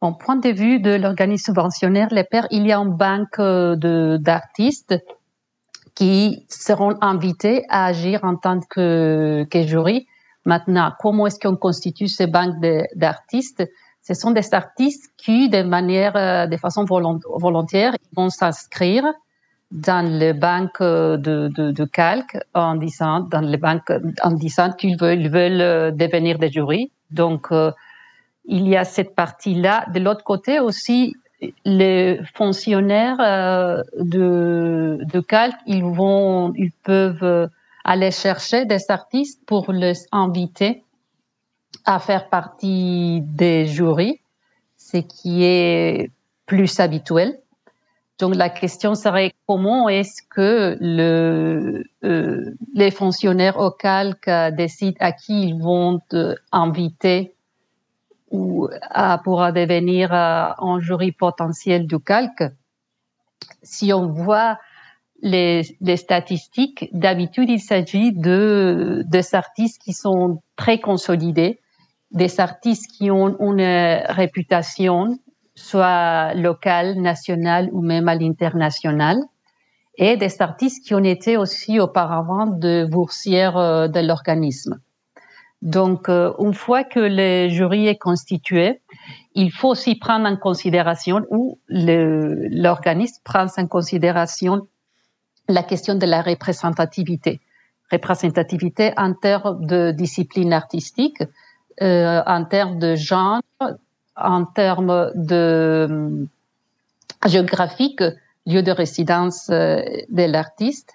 Au 0.00 0.12
point 0.12 0.36
de 0.36 0.50
vue 0.50 0.80
de 0.80 0.90
l'organisme 0.90 1.46
subventionnaire, 1.46 2.08
les 2.10 2.24
pairs, 2.24 2.46
il 2.50 2.66
y 2.66 2.72
a 2.72 2.78
une 2.78 2.94
banque 2.94 3.38
euh, 3.38 4.18
d'artistes 4.18 4.94
qui 5.94 6.44
seront 6.48 6.94
invités 7.00 7.64
à 7.68 7.86
agir 7.86 8.20
en 8.24 8.36
tant 8.36 8.60
que, 8.60 9.46
que 9.50 9.62
jury. 9.62 10.06
Maintenant, 10.44 10.92
comment 10.98 11.26
est-ce 11.26 11.38
qu'on 11.38 11.56
constitue 11.56 12.08
ces 12.08 12.26
banques 12.26 12.56
d'artistes? 12.96 13.64
Ce 14.02 14.12
sont 14.12 14.32
des 14.32 14.52
artistes 14.52 15.12
qui, 15.16 15.48
de 15.48 15.62
manière, 15.62 16.14
euh, 16.16 16.46
de 16.46 16.56
façon 16.56 16.84
volontaire, 16.84 17.94
vont 18.14 18.28
s'inscrire 18.28 19.04
dans 19.70 20.06
les 20.06 20.34
banques 20.34 20.82
de, 20.82 21.16
de, 21.48 21.70
de, 21.72 21.84
calque 21.84 22.36
en 22.52 22.76
disant, 22.76 23.20
dans 23.20 23.40
les 23.40 23.56
banques, 23.56 23.90
en 24.22 24.32
disant 24.32 24.72
qu'ils 24.72 24.98
veulent, 24.98 25.28
veulent 25.28 25.60
euh, 25.60 25.90
devenir 25.90 26.38
des 26.38 26.50
jurys. 26.50 26.92
Donc, 27.10 27.48
euh, 27.50 27.72
il 28.44 28.68
y 28.68 28.76
a 28.76 28.84
cette 28.84 29.14
partie-là. 29.14 29.86
De 29.92 30.00
l'autre 30.00 30.22
côté 30.22 30.60
aussi, 30.60 31.14
les 31.64 32.20
fonctionnaires 32.34 33.20
euh, 33.20 33.82
de, 33.98 34.98
de 35.12 35.20
calque, 35.20 35.58
ils 35.66 35.84
vont, 35.84 36.52
ils 36.56 36.72
peuvent 36.82 37.22
euh, 37.22 37.46
aller 37.84 38.10
chercher 38.10 38.64
des 38.64 38.90
artistes 38.90 39.40
pour 39.46 39.72
les 39.72 40.06
inviter 40.12 40.82
à 41.84 41.98
faire 41.98 42.28
partie 42.28 43.20
des 43.22 43.66
jurys, 43.66 44.20
ce 44.76 44.98
qui 44.98 45.44
est 45.44 46.10
plus 46.46 46.80
habituel. 46.80 47.38
Donc 48.18 48.36
la 48.36 48.48
question 48.48 48.94
serait 48.94 49.32
comment 49.46 49.88
est-ce 49.88 50.22
que 50.30 50.78
euh, 50.80 51.82
les 52.74 52.90
fonctionnaires 52.90 53.58
au 53.58 53.70
calque 53.70 54.30
décident 54.56 54.96
à 55.00 55.12
qui 55.12 55.48
ils 55.48 55.60
vont 55.60 56.00
inviter 56.52 57.34
ou 58.34 58.68
pourra 59.22 59.52
devenir 59.52 60.12
un 60.12 60.78
jury 60.80 61.12
potentiel 61.12 61.86
du 61.86 61.98
calque. 62.00 62.44
Si 63.62 63.92
on 63.92 64.08
voit 64.08 64.58
les, 65.22 65.62
les 65.80 65.96
statistiques, 65.96 66.88
d'habitude, 66.92 67.48
il 67.48 67.60
s'agit 67.60 68.12
de 68.12 69.04
des 69.06 69.34
artistes 69.34 69.80
qui 69.82 69.92
sont 69.92 70.42
très 70.56 70.78
consolidés, 70.78 71.60
des 72.10 72.40
artistes 72.40 72.90
qui 72.90 73.10
ont 73.10 73.36
une 73.38 74.02
réputation, 74.22 75.18
soit 75.54 76.34
locale, 76.34 77.00
nationale 77.00 77.68
ou 77.72 77.80
même 77.82 78.08
à 78.08 78.14
l'international, 78.14 79.18
et 79.96 80.16
des 80.16 80.42
artistes 80.42 80.84
qui 80.84 80.94
ont 80.94 81.04
été 81.04 81.36
aussi 81.36 81.78
auparavant 81.78 82.46
de 82.46 82.84
boursières 82.84 83.56
euh, 83.56 83.86
de 83.86 84.00
l'organisme. 84.00 84.80
Donc, 85.64 86.10
euh, 86.10 86.32
une 86.38 86.52
fois 86.52 86.84
que 86.84 87.00
le 87.00 87.48
jury 87.48 87.88
est 87.88 87.96
constitué, 87.96 88.82
il 89.34 89.50
faut 89.50 89.70
aussi 89.70 89.96
prendre 89.96 90.26
en 90.28 90.36
considération, 90.36 91.22
ou 91.30 91.58
l'organisme 91.68 93.20
prend 93.24 93.46
en 93.56 93.66
considération 93.66 94.68
la 95.48 95.62
question 95.62 95.94
de 95.94 96.06
la 96.06 96.20
représentativité. 96.20 97.40
Représentativité 97.90 98.92
en 98.98 99.14
termes 99.14 99.64
de 99.64 99.90
discipline 99.90 100.52
artistique, 100.52 101.22
euh, 101.82 102.22
en 102.26 102.44
termes 102.44 102.78
de 102.78 102.94
genre, 102.94 103.40
en 104.16 104.44
termes 104.44 105.10
de 105.14 105.88
euh, 105.90 106.26
géographique, 107.26 108.02
lieu 108.46 108.62
de 108.62 108.70
résidence 108.70 109.48
euh, 109.50 109.82
de 110.10 110.24
l'artiste. 110.24 110.92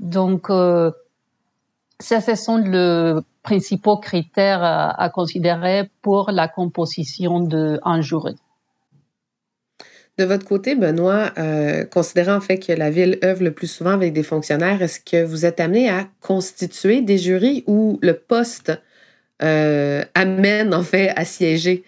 Donc, 0.00 0.48
ça, 2.00 2.20
ce 2.20 2.34
sont 2.36 2.58
les 2.58 3.20
principaux 3.48 3.96
critères 3.96 4.62
à, 4.62 5.08
considérer 5.08 5.88
pour 6.02 6.30
la 6.30 6.48
composition 6.48 7.40
d'un 7.40 8.00
jury. 8.02 8.36
De 10.18 10.24
votre 10.24 10.44
côté, 10.44 10.74
Benoît, 10.74 11.32
euh, 11.38 11.84
considérant 11.84 12.34
en 12.34 12.40
fait 12.42 12.58
que 12.58 12.72
la 12.72 12.90
ville 12.90 13.18
œuvre 13.24 13.44
le 13.44 13.52
plus 13.52 13.68
souvent 13.68 13.92
avec 13.92 14.12
des 14.12 14.22
fonctionnaires, 14.22 14.82
est-ce 14.82 15.00
que 15.00 15.24
vous 15.24 15.46
êtes 15.46 15.60
amené 15.60 15.88
à 15.88 16.06
constituer 16.20 17.00
des 17.00 17.16
jurys 17.16 17.64
ou 17.66 17.98
le 18.02 18.14
poste 18.14 18.72
euh, 19.42 20.04
amène 20.14 20.74
en 20.74 20.82
fait 20.82 21.08
à 21.16 21.24
siéger? 21.24 21.84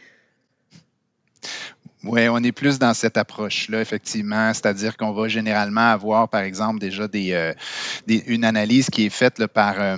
Oui, 2.03 2.29
on 2.29 2.39
est 2.43 2.53
plus 2.53 2.79
dans 2.79 2.95
cette 2.95 3.19
approche-là, 3.19 3.83
effectivement. 3.83 4.55
C'est-à-dire 4.55 4.97
qu'on 4.97 5.13
va 5.13 5.29
généralement 5.29 5.91
avoir, 5.91 6.31
par 6.31 6.41
exemple, 6.41 6.79
déjà 6.79 7.09
des, 7.09 7.33
euh, 7.33 7.53
une 8.09 8.45
analyse 8.45 8.89
qui 8.89 9.05
est 9.05 9.11
faite 9.11 9.47
par, 9.49 9.75
euh, 9.79 9.97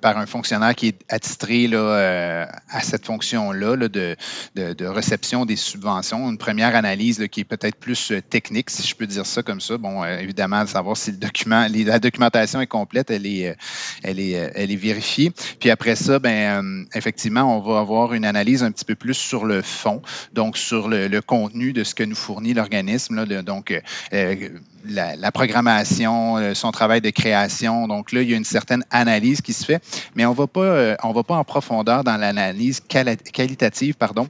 par 0.00 0.18
un 0.18 0.26
fonctionnaire 0.26 0.74
qui 0.74 0.88
est 0.88 0.98
attitré 1.08 1.66
là, 1.66 1.78
euh, 1.78 2.46
à 2.70 2.80
cette 2.80 3.06
fonction-là 3.06 3.76
de, 3.76 4.16
de, 4.54 4.86
réception 4.86 5.46
des 5.46 5.56
subventions. 5.56 6.28
Une 6.28 6.38
première 6.38 6.74
analyse 6.74 7.26
qui 7.30 7.40
est 7.40 7.44
peut-être 7.44 7.76
plus 7.76 8.12
technique, 8.28 8.70
si 8.70 8.86
je 8.86 8.94
peux 8.94 9.06
dire 9.06 9.26
ça 9.26 9.42
comme 9.42 9.60
ça. 9.60 9.78
Bon, 9.78 10.04
évidemment, 10.04 10.64
de 10.64 10.68
savoir 10.68 10.96
si 10.96 11.12
le 11.12 11.16
document, 11.16 11.66
la 11.68 11.98
documentation 11.98 12.60
est 12.60 12.66
complète, 12.66 13.10
elle 13.10 13.26
est, 13.26 13.56
elle 14.02 14.20
est, 14.20 14.52
elle 14.54 14.70
est 14.70 14.76
vérifiée. 14.76 15.32
Puis 15.60 15.70
après 15.70 15.96
ça, 15.96 16.18
ben, 16.18 16.86
effectivement, 16.94 17.56
on 17.56 17.60
va 17.60 17.80
avoir 17.80 18.14
une 18.14 18.24
analyse 18.24 18.62
un 18.62 18.72
petit 18.72 18.84
peu 18.84 18.94
plus 18.94 19.14
sur 19.14 19.44
le 19.44 19.62
fond, 19.62 20.02
donc 20.32 20.56
sur 20.58 20.88
le 20.88 21.20
contenu 21.20 21.72
de 21.72 21.84
ce 21.84 21.94
que 21.94 22.02
nous 22.02 22.16
fournit 22.16 22.54
l'organisme. 22.54 23.24
Donc, 23.42 23.72
euh, 24.84 24.98
euh, 24.98 25.16
la, 25.18 25.32
programmation, 25.32 26.36
euh, 26.36 26.54
son 26.54 26.70
travail 26.72 27.00
de 27.00 27.10
création. 27.10 27.88
Donc 27.88 28.12
là, 28.12 28.22
il 28.22 28.30
y 28.30 28.34
a 28.34 28.36
une 28.36 28.44
certaine 28.44 28.84
analyse 28.90 29.40
qui 29.40 29.52
se 29.52 29.64
fait, 29.64 29.82
mais 30.14 30.26
on 30.26 30.32
ne 30.32 30.36
va 30.36 30.46
pas 30.46 31.36
en 31.36 31.44
profondeur 31.44 32.04
dans 32.04 32.16
l'analyse 32.16 32.80
qualitative, 32.80 33.94
pardon, 33.94 34.28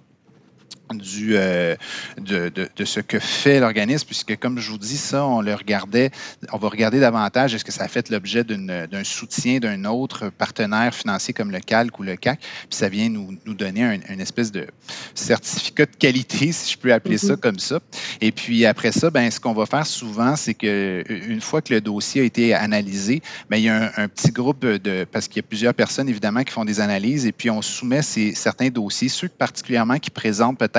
du, 0.94 1.36
euh, 1.36 1.74
de, 2.18 2.50
de, 2.54 2.84
ce 2.84 3.00
que 3.00 3.18
fait 3.18 3.60
l'organisme, 3.60 4.06
puisque 4.06 4.36
comme 4.36 4.58
je 4.58 4.70
vous 4.70 4.78
dis 4.78 4.96
ça, 4.96 5.24
on 5.24 5.40
le 5.40 5.54
regardait, 5.54 6.10
on 6.52 6.58
va 6.58 6.68
regarder 6.68 7.00
davantage 7.00 7.54
est-ce 7.54 7.64
que 7.64 7.72
ça 7.72 7.84
a 7.84 7.88
fait 7.88 8.10
l'objet 8.10 8.44
d'un 8.44 9.04
soutien 9.04 9.58
d'un 9.58 9.84
autre 9.84 10.30
partenaire 10.30 10.94
financier 10.94 11.32
comme 11.32 11.50
le 11.50 11.60
CALC 11.60 11.98
ou 11.98 12.02
le 12.02 12.16
CAC, 12.16 12.40
puis 12.40 12.68
ça 12.70 12.88
vient 12.88 13.08
nous, 13.08 13.36
nous 13.46 13.54
donner 13.54 13.84
un, 13.84 13.98
une 14.08 14.20
espèce 14.20 14.52
de 14.52 14.66
certificat 15.14 15.86
de 15.86 15.96
qualité, 15.96 16.52
si 16.52 16.72
je 16.72 16.78
peux 16.78 16.92
appeler 16.92 17.18
ça 17.18 17.34
mm-hmm. 17.34 17.40
comme 17.40 17.58
ça. 17.58 17.80
Et 18.20 18.32
puis 18.32 18.66
après 18.66 18.92
ça, 18.92 19.10
ben, 19.10 19.30
ce 19.30 19.40
qu'on 19.40 19.54
va 19.54 19.66
faire 19.66 19.86
souvent, 19.86 20.36
c'est 20.36 20.54
que 20.54 21.04
une 21.08 21.40
fois 21.40 21.62
que 21.62 21.72
le 21.72 21.80
dossier 21.80 22.22
a 22.22 22.24
été 22.24 22.54
analysé, 22.54 23.22
ben, 23.48 23.56
il 23.56 23.64
y 23.64 23.68
a 23.68 23.92
un, 23.96 24.08
petit 24.08 24.30
groupe 24.30 24.64
de, 24.64 25.06
parce 25.10 25.28
qu'il 25.28 25.36
y 25.36 25.44
a 25.44 25.48
plusieurs 25.48 25.74
personnes 25.74 26.08
évidemment 26.08 26.42
qui 26.42 26.52
font 26.52 26.64
des 26.64 26.80
analyses, 26.80 27.26
et 27.26 27.32
puis 27.32 27.50
on 27.50 27.62
soumet 27.62 28.02
ces, 28.02 28.34
certains 28.34 28.68
dossiers, 28.68 29.08
ceux 29.08 29.28
particulièrement 29.28 29.98
qui 29.98 30.10
présentent 30.10 30.58
peut-être 30.58 30.71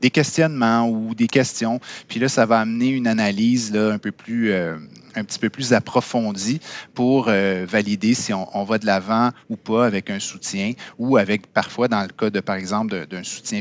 des 0.00 0.10
questionnements 0.10 0.88
ou 0.88 1.14
des 1.14 1.26
questions. 1.26 1.80
Puis 2.08 2.20
là, 2.20 2.28
ça 2.28 2.46
va 2.46 2.60
amener 2.60 2.88
une 2.88 3.06
analyse 3.06 3.72
là, 3.72 3.92
un 3.92 3.98
peu 3.98 4.12
plus, 4.12 4.52
euh, 4.52 4.76
un 5.14 5.24
petit 5.24 5.38
peu 5.38 5.50
plus 5.50 5.72
approfondie 5.72 6.60
pour 6.94 7.26
euh, 7.28 7.66
valider 7.68 8.14
si 8.14 8.32
on, 8.32 8.64
va 8.64 8.78
de 8.78 8.86
l'avant 8.86 9.30
ou 9.48 9.56
pas 9.56 9.86
avec 9.86 10.10
un 10.10 10.20
soutien 10.20 10.72
ou 10.98 11.16
avec 11.16 11.46
parfois, 11.46 11.88
dans 11.88 12.02
le 12.02 12.08
cas 12.08 12.30
de, 12.30 12.40
par 12.40 12.56
exemple, 12.56 13.06
d'un 13.06 13.22
soutien 13.22 13.60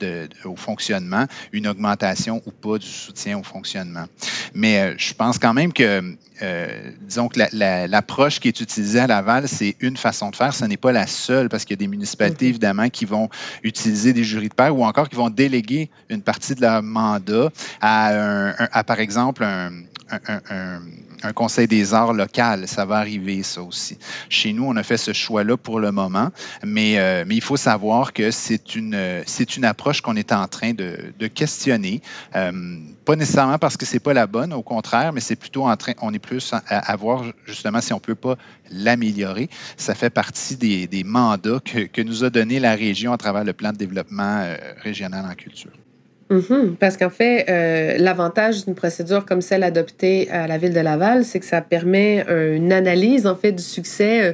de, 0.00 0.28
au 0.44 0.56
fonctionnement, 0.56 1.26
une 1.52 1.66
augmentation 1.66 2.42
ou 2.46 2.50
pas 2.50 2.78
du 2.78 2.86
soutien 2.86 3.38
au 3.38 3.42
fonctionnement. 3.42 4.06
Mais 4.54 4.80
euh, 4.80 4.94
je 4.96 5.14
pense 5.14 5.38
quand 5.38 5.54
même 5.54 5.72
que, 5.72 6.16
euh, 6.42 6.90
disons 7.02 7.28
que 7.28 7.40
l'approche 7.52 8.40
qui 8.40 8.48
est 8.48 8.60
utilisée 8.60 9.00
à 9.00 9.06
Laval, 9.06 9.48
c'est 9.48 9.76
une 9.80 9.96
façon 9.96 10.30
de 10.30 10.36
faire. 10.36 10.54
Ce 10.54 10.64
n'est 10.64 10.76
pas 10.76 10.92
la 10.92 11.06
seule 11.06 11.48
parce 11.48 11.64
qu'il 11.64 11.72
y 11.72 11.78
a 11.78 11.84
des 11.84 11.88
municipalités, 11.88 12.46
évidemment, 12.46 12.88
qui 12.88 13.04
vont 13.04 13.28
utiliser 13.62 14.12
des 14.12 14.24
jurys 14.24 14.48
de 14.48 14.54
pair 14.54 14.76
ou 14.76 14.84
encore 14.84 15.08
qui 15.08 15.16
vont 15.16 15.30
déléguer 15.30 15.90
une 16.08 16.22
partie 16.22 16.54
de 16.54 16.60
leur 16.60 16.82
mandat 16.82 17.50
à, 17.80 18.52
à 18.72 18.84
par 18.84 19.00
exemple, 19.00 19.44
un, 19.44 19.72
un, 20.10 21.32
conseil 21.32 21.66
des 21.66 21.94
arts 21.94 22.12
local. 22.12 22.66
Ça 22.66 22.84
va 22.84 22.96
arriver, 22.96 23.42
ça 23.42 23.62
aussi. 23.62 23.98
Chez 24.28 24.52
nous, 24.52 24.64
on 24.64 24.76
a 24.76 24.82
fait 24.82 24.96
ce 24.96 25.12
choix-là 25.12 25.56
pour 25.56 25.80
le 25.80 25.92
moment, 25.92 26.30
mais, 26.64 26.98
euh, 26.98 27.24
il 27.28 27.40
faut 27.40 27.56
savoir 27.56 28.12
que 28.12 28.30
c'est 28.30 28.74
une, 28.74 28.94
approche 29.62 30.00
qu'on 30.00 30.16
est 30.16 30.32
en 30.32 30.46
train 30.48 30.72
de, 30.72 31.26
questionner. 31.28 32.00
Euh, 32.34 32.78
pas 33.04 33.16
nécessairement 33.16 33.58
parce 33.58 33.76
que 33.76 33.86
c'est 33.86 34.00
pas 34.00 34.14
la 34.14 34.26
bonne, 34.26 34.52
au 34.52 34.62
contraire, 34.62 35.12
mais 35.12 35.20
c'est 35.20 35.36
plutôt 35.36 35.66
en 35.66 35.76
train, 35.76 35.92
on 36.00 36.12
est 36.12 36.18
plus 36.18 36.52
à, 36.52 36.96
voir 36.96 37.24
justement 37.46 37.80
si 37.80 37.92
on 37.92 38.00
peut 38.00 38.14
pas 38.14 38.36
l'améliorer. 38.70 39.48
Ça 39.76 39.94
fait 39.94 40.10
partie 40.10 40.56
des, 40.56 41.04
mandats 41.04 41.60
que, 41.64 41.86
que, 41.86 42.02
nous 42.02 42.24
a 42.24 42.30
donné 42.30 42.60
la 42.60 42.74
région 42.74 43.12
à 43.12 43.18
travers 43.18 43.44
le 43.44 43.52
plan 43.52 43.72
de 43.72 43.76
développement 43.76 44.40
euh, 44.42 44.56
régional 44.82 45.24
en 45.24 45.34
culture. 45.34 45.72
Mhm. 46.30 46.76
parce 46.78 46.96
qu'en 46.96 47.10
fait, 47.10 47.46
euh, 47.48 47.96
l'avantage 47.98 48.64
d'une 48.64 48.74
procédure 48.74 49.24
comme 49.24 49.40
celle 49.40 49.62
adoptée 49.62 50.30
à 50.30 50.46
la 50.46 50.58
ville 50.58 50.74
de 50.74 50.80
Laval, 50.80 51.24
c'est 51.24 51.40
que 51.40 51.46
ça 51.46 51.62
permet 51.62 52.24
une 52.28 52.72
analyse 52.72 53.26
en 53.26 53.34
fait 53.34 53.52
du 53.52 53.62
succès 53.62 54.22
euh, 54.22 54.32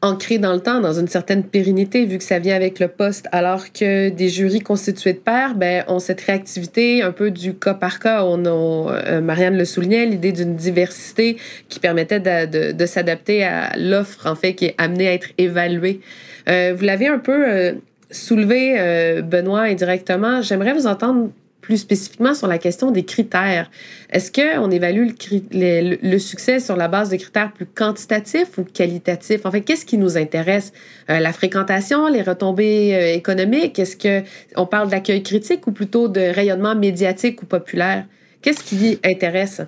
ancré 0.00 0.38
dans 0.38 0.52
le 0.52 0.60
temps, 0.60 0.80
dans 0.80 0.92
une 0.92 1.08
certaine 1.08 1.44
pérennité, 1.44 2.04
vu 2.04 2.18
que 2.18 2.24
ça 2.24 2.38
vient 2.38 2.54
avec 2.54 2.78
le 2.78 2.88
poste, 2.88 3.26
alors 3.32 3.72
que 3.72 4.08
des 4.08 4.28
jurys 4.28 4.60
constitués 4.60 5.14
de 5.14 5.18
pairs, 5.18 5.54
ben, 5.54 5.84
ont 5.88 5.98
cette 5.98 6.20
réactivité 6.20 7.02
un 7.02 7.12
peu 7.12 7.30
du 7.30 7.54
cas 7.54 7.74
par 7.74 7.98
cas. 7.98 8.24
On 8.24 8.44
a, 8.44 8.48
euh, 8.48 9.20
Marianne 9.20 9.56
le 9.56 9.64
soulignait, 9.64 10.06
l'idée 10.06 10.32
d'une 10.32 10.56
diversité 10.56 11.36
qui 11.68 11.80
permettait 11.80 12.20
de, 12.20 12.72
de, 12.72 12.86
s'adapter 12.86 13.44
à 13.44 13.76
l'offre, 13.76 14.26
en 14.26 14.34
fait, 14.34 14.54
qui 14.54 14.66
est 14.66 14.74
amenée 14.78 15.08
à 15.08 15.14
être 15.14 15.28
évaluée. 15.38 16.00
vous 16.46 16.84
l'avez 16.84 17.08
un 17.08 17.18
peu 17.18 17.74
soulever, 18.14 18.76
euh, 18.78 19.22
Benoît, 19.22 19.62
indirectement, 19.62 20.42
j'aimerais 20.42 20.72
vous 20.72 20.86
entendre 20.86 21.30
plus 21.60 21.78
spécifiquement 21.78 22.34
sur 22.34 22.46
la 22.46 22.58
question 22.58 22.90
des 22.90 23.04
critères. 23.04 23.70
Est-ce 24.10 24.30
qu'on 24.30 24.70
évalue 24.70 25.08
le, 25.52 26.18
succès 26.18 26.60
sur 26.60 26.76
la 26.76 26.88
base 26.88 27.08
de 27.08 27.16
critères 27.16 27.52
plus 27.52 27.64
quantitatifs 27.64 28.58
ou 28.58 28.64
qualitatifs? 28.64 29.46
En 29.46 29.50
fait, 29.50 29.62
qu'est-ce 29.62 29.86
qui 29.86 29.96
nous 29.96 30.18
intéresse? 30.18 30.74
Euh, 31.08 31.20
la 31.20 31.32
fréquentation, 31.32 32.06
les 32.06 32.20
retombées 32.20 32.94
euh, 32.94 33.14
économiques? 33.14 33.78
Est-ce 33.78 33.96
qu'on 33.96 34.66
parle 34.66 34.90
d'accueil 34.90 35.22
critique 35.22 35.66
ou 35.66 35.72
plutôt 35.72 36.08
de 36.08 36.20
rayonnement 36.20 36.74
médiatique 36.74 37.42
ou 37.42 37.46
populaire? 37.46 38.04
Qu'est-ce 38.42 38.62
qui 38.62 38.98
intéresse? 39.02 39.62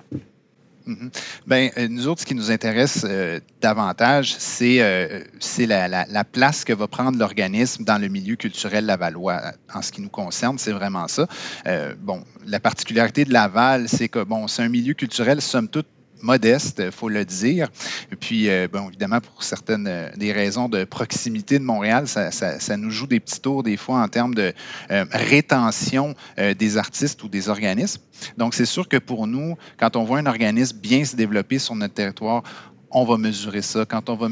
Mhm. 0.87 1.11
Ben, 1.47 1.69
euh, 1.77 1.87
nous 1.89 2.07
autres, 2.07 2.21
ce 2.21 2.25
qui 2.25 2.33
nous 2.33 2.49
intéresse 2.49 3.05
euh, 3.07 3.41
davantage, 3.59 4.35
c'est 4.39 4.81
euh, 4.81 5.21
la, 5.59 6.05
la, 6.05 6.23
place 6.23 6.63
que 6.63 6.71
va 6.71 6.87
prendre 6.87 7.19
l'organisme 7.19 7.83
dans 7.83 7.97
le 7.97 8.07
milieu 8.07 8.37
culturel 8.37 8.85
lavallois. 8.85 9.41
En 9.73 9.81
ce 9.81 9.91
qui 9.91 10.01
nous 10.01 10.09
concerne, 10.09 10.57
c'est 10.57 10.71
vraiment 10.71 11.09
ça. 11.09 11.27
bon, 11.99 12.23
la 12.45 12.61
particularité 12.61 13.25
de 13.25 13.33
Laval, 13.33 13.89
c'est 13.89 14.07
que 14.07 14.23
bon, 14.23 14.47
c'est 14.47 14.61
un 14.61 14.69
milieu 14.69 14.93
culturel, 14.93 15.41
somme 15.41 15.67
toute, 15.67 15.87
modeste, 16.21 16.81
il 16.85 16.91
faut 16.91 17.09
le 17.09 17.25
dire. 17.25 17.69
Et 18.11 18.15
puis, 18.15 18.49
euh, 18.49 18.67
évidemment, 18.87 19.21
pour 19.21 19.43
certaines 19.43 19.87
euh, 19.87 20.09
des 20.15 20.31
raisons 20.31 20.69
de 20.69 20.83
proximité 20.83 21.59
de 21.59 21.63
Montréal, 21.63 22.07
ça, 22.07 22.31
ça, 22.31 22.77
nous 22.77 22.91
joue 22.91 23.07
des 23.07 23.19
petits 23.19 23.41
tours 23.41 23.63
des 23.63 23.77
fois 23.77 24.01
en 24.01 24.07
termes 24.07 24.35
de 24.35 24.53
euh, 24.91 25.05
rétention 25.11 26.15
des 26.37 26.77
artistes 26.77 27.23
ou 27.23 27.27
des 27.27 27.49
organismes. 27.49 28.01
Donc, 28.37 28.53
c'est 28.53 28.65
sûr 28.65 28.87
que 28.87 28.97
pour 28.97 29.27
nous, 29.27 29.57
quand 29.77 29.95
on 29.95 30.03
voit 30.03 30.19
un 30.19 30.25
organisme 30.25 30.77
bien 30.77 31.03
se 31.05 31.15
développer 31.15 31.59
sur 31.59 31.75
notre 31.75 31.93
territoire, 31.93 32.43
on 32.91 33.03
va 33.03 33.17
mesurer 33.17 33.61
ça. 33.61 33.85
Quand 33.85 34.09
on, 34.09 34.15
va 34.15 34.27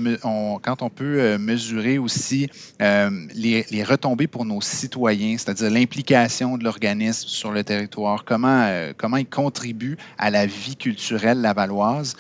quand 0.62 0.82
on 0.82 0.90
peut 0.90 1.20
euh, 1.20 1.38
mesurer 1.38 1.98
aussi 1.98 2.50
euh, 2.82 3.10
les, 3.34 3.84
retombées 3.84 4.28
pour 4.28 4.46
nos 4.46 4.62
citoyens, 4.62 5.38
c'est-à-dire 5.38 5.70
l'implication 5.70 6.58
de 6.58 6.64
l'organisme 6.64 7.28
sur 7.28 7.52
le 7.52 7.64
territoire, 7.64 8.26
comment, 8.26 8.64
euh, 8.66 8.94
comment 8.98 9.18
il 9.18 9.28
contribue 9.28 9.98
à 10.18 10.30
la 10.30 10.46
vie 10.46 10.76
culturelle 10.76 11.42
lavalloise, 11.42 12.16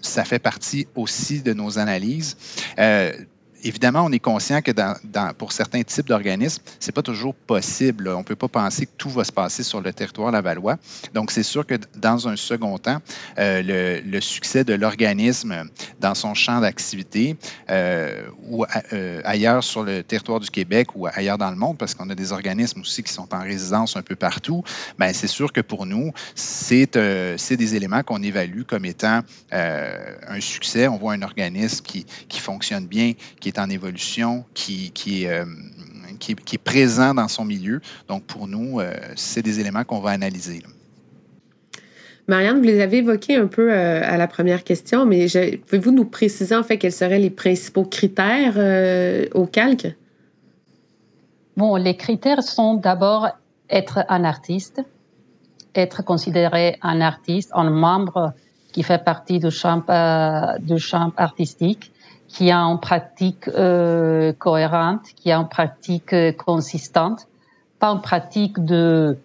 ça 0.00 0.24
fait 0.24 0.38
partie 0.38 0.86
aussi 0.94 1.42
de 1.42 1.52
nos 1.52 1.78
analyses 1.78 2.36
évidemment, 3.64 4.04
on 4.04 4.12
est 4.12 4.18
conscient 4.18 4.62
que 4.62 4.72
pour 5.32 5.52
certains 5.52 5.82
types 5.82 6.06
d'organismes, 6.06 6.62
ce 6.80 6.86
n'est 6.86 6.92
pas 6.92 7.02
toujours 7.02 7.34
possible. 7.34 8.08
On 8.08 8.18
ne 8.18 8.24
peut 8.24 8.36
pas 8.36 8.48
penser 8.48 8.86
que 8.86 8.92
tout 8.96 9.10
va 9.10 9.24
se 9.24 9.32
passer 9.32 9.62
sur 9.62 9.80
le 9.80 9.92
territoire 9.92 10.30
lavallois. 10.30 10.76
Donc, 11.14 11.30
c'est 11.30 11.42
sûr 11.42 11.66
que 11.66 11.74
dans 11.96 12.28
un 12.28 12.36
second 12.36 12.78
temps, 12.78 12.98
euh, 13.38 14.02
le, 14.04 14.20
succès 14.20 14.64
de 14.64 14.74
l'organisme 14.74 15.64
dans 16.00 16.14
son 16.14 16.34
champ 16.34 16.60
d'activité 16.60 17.36
euh, 17.70 18.26
ou 18.48 18.64
euh, 18.92 19.20
ailleurs 19.24 19.62
sur 19.62 19.84
le 19.84 20.02
territoire 20.02 20.40
du 20.40 20.50
Québec 20.50 20.88
ou 20.96 21.06
ailleurs 21.06 21.38
dans 21.38 21.50
le 21.50 21.56
monde, 21.56 21.78
parce 21.78 21.94
qu'on 21.94 22.10
a 22.10 22.14
des 22.14 22.32
organismes 22.32 22.80
aussi 22.80 23.02
qui 23.02 23.12
sont 23.12 23.32
en 23.32 23.40
résidence 23.40 23.96
un 23.96 24.02
peu 24.02 24.16
partout, 24.16 24.64
ben, 24.98 25.12
c'est 25.12 25.28
sûr 25.28 25.52
que 25.52 25.60
pour 25.60 25.86
nous, 25.86 26.12
c'est 26.34 26.96
des 26.96 27.76
éléments 27.76 28.02
qu'on 28.02 28.22
évalue 28.22 28.62
comme 28.62 28.84
étant 28.84 29.20
un 29.52 30.40
succès. 30.40 30.88
On 30.88 30.96
voit 30.96 31.14
un 31.14 31.22
organisme 31.22 31.84
qui, 31.84 32.04
qui 32.28 32.40
fonctionne 32.40 32.86
bien, 32.86 33.12
qui 33.40 33.47
qui 33.48 33.56
est 33.56 33.62
en 33.62 33.70
évolution, 33.70 34.44
qui, 34.52 34.90
qui, 34.90 35.26
euh, 35.26 35.44
qui, 36.18 36.32
est 36.32 36.62
présent 36.62 37.14
dans 37.14 37.28
son 37.28 37.46
milieu. 37.46 37.80
Donc, 38.06 38.24
pour 38.24 38.46
nous, 38.46 38.78
euh, 38.78 38.92
c'est 39.16 39.42
des 39.42 39.58
éléments 39.58 39.84
qu'on 39.84 40.00
va 40.00 40.10
analyser. 40.10 40.62
Marianne, 42.26 42.58
vous 42.58 42.64
les 42.64 42.82
avez 42.82 42.98
évoqués 42.98 43.36
un 43.36 43.46
peu 43.46 43.72
euh, 43.72 44.02
à 44.04 44.18
la 44.18 44.26
première 44.26 44.64
question, 44.64 45.06
mais 45.06 45.28
pouvez-vous 45.66 45.92
nous 45.92 46.04
préciser 46.04 46.54
en 46.54 46.62
fait 46.62 46.76
quels 46.76 46.92
seraient 46.92 47.18
les 47.18 47.30
principaux 47.30 47.84
critères 47.84 48.58
au 49.34 49.46
calque? 49.46 49.96
Bon, 51.56 51.76
les 51.76 51.96
critères 51.96 52.42
sont 52.42 52.74
d'abord 52.74 53.28
être 53.70 54.04
un 54.10 54.24
artiste, 54.24 54.82
être 55.74 56.04
considéré 56.04 56.76
un 56.82 57.00
artiste, 57.00 57.50
un 57.54 57.70
membre 57.70 58.34
qui 58.72 58.82
fait 58.82 59.02
partie 59.02 59.38
du 59.38 59.50
champ, 59.50 59.82
du 60.60 60.78
champ 60.78 61.12
artistique, 61.16 61.92
qui 62.28 62.50
a 62.50 62.58
une 62.58 62.78
pratique 62.78 63.48
euh, 63.48 64.32
cohérente, 64.38 65.06
qui 65.16 65.32
a 65.32 65.38
une 65.38 65.48
pratique 65.48 66.12
euh, 66.12 66.32
consistante, 66.32 67.26
pas 67.78 67.88
une 67.88 68.02
pratique 68.02 68.62
de 68.62 69.18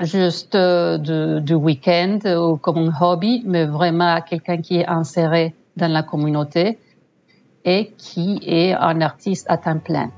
juste 0.00 0.54
euh, 0.54 0.98
de, 0.98 1.38
de 1.38 1.54
week-end 1.54 2.18
ou 2.24 2.56
comme 2.56 2.78
un 2.78 2.92
hobby, 3.00 3.42
mais 3.46 3.64
vraiment 3.64 4.20
quelqu'un 4.22 4.58
qui 4.58 4.78
est 4.78 4.86
inséré 4.86 5.54
dans 5.76 5.90
la 5.90 6.02
communauté 6.02 6.78
et 7.64 7.92
qui 7.96 8.40
est 8.44 8.72
un 8.72 9.00
artiste 9.00 9.46
à 9.48 9.56
temps 9.56 9.78
plein. 9.78 10.10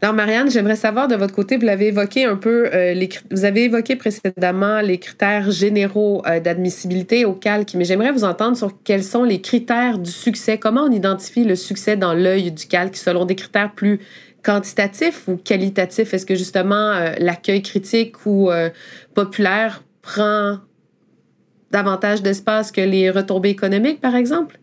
Alors, 0.00 0.14
Marianne, 0.14 0.48
j'aimerais 0.48 0.76
savoir 0.76 1.08
de 1.08 1.16
votre 1.16 1.34
côté, 1.34 1.56
vous 1.56 1.66
l'avez 1.66 1.88
évoqué 1.88 2.24
un 2.24 2.36
peu, 2.36 2.70
euh, 2.72 3.06
vous 3.32 3.44
avez 3.44 3.64
évoqué 3.64 3.96
précédemment 3.96 4.80
les 4.80 4.98
critères 4.98 5.50
généraux 5.50 6.22
euh, 6.24 6.38
d'admissibilité 6.38 7.24
au 7.24 7.32
calque, 7.32 7.74
mais 7.74 7.84
j'aimerais 7.84 8.12
vous 8.12 8.22
entendre 8.22 8.56
sur 8.56 8.80
quels 8.84 9.02
sont 9.02 9.24
les 9.24 9.40
critères 9.40 9.98
du 9.98 10.12
succès. 10.12 10.56
Comment 10.56 10.82
on 10.82 10.92
identifie 10.92 11.42
le 11.42 11.56
succès 11.56 11.96
dans 11.96 12.14
l'œil 12.14 12.52
du 12.52 12.68
calque 12.68 12.94
selon 12.94 13.24
des 13.24 13.34
critères 13.34 13.72
plus 13.72 13.98
quantitatifs 14.44 15.26
ou 15.26 15.36
qualitatifs? 15.36 16.14
Est-ce 16.14 16.26
que 16.26 16.36
justement 16.36 16.92
euh, 16.92 17.14
l'accueil 17.18 17.62
critique 17.62 18.24
ou 18.24 18.50
populaire 19.14 19.82
prend 20.02 20.58
davantage 21.72 22.22
d'espace 22.22 22.70
que 22.70 22.80
les 22.80 23.10
retombées 23.10 23.50
économiques, 23.50 24.00
par 24.00 24.14
exemple? 24.14 24.60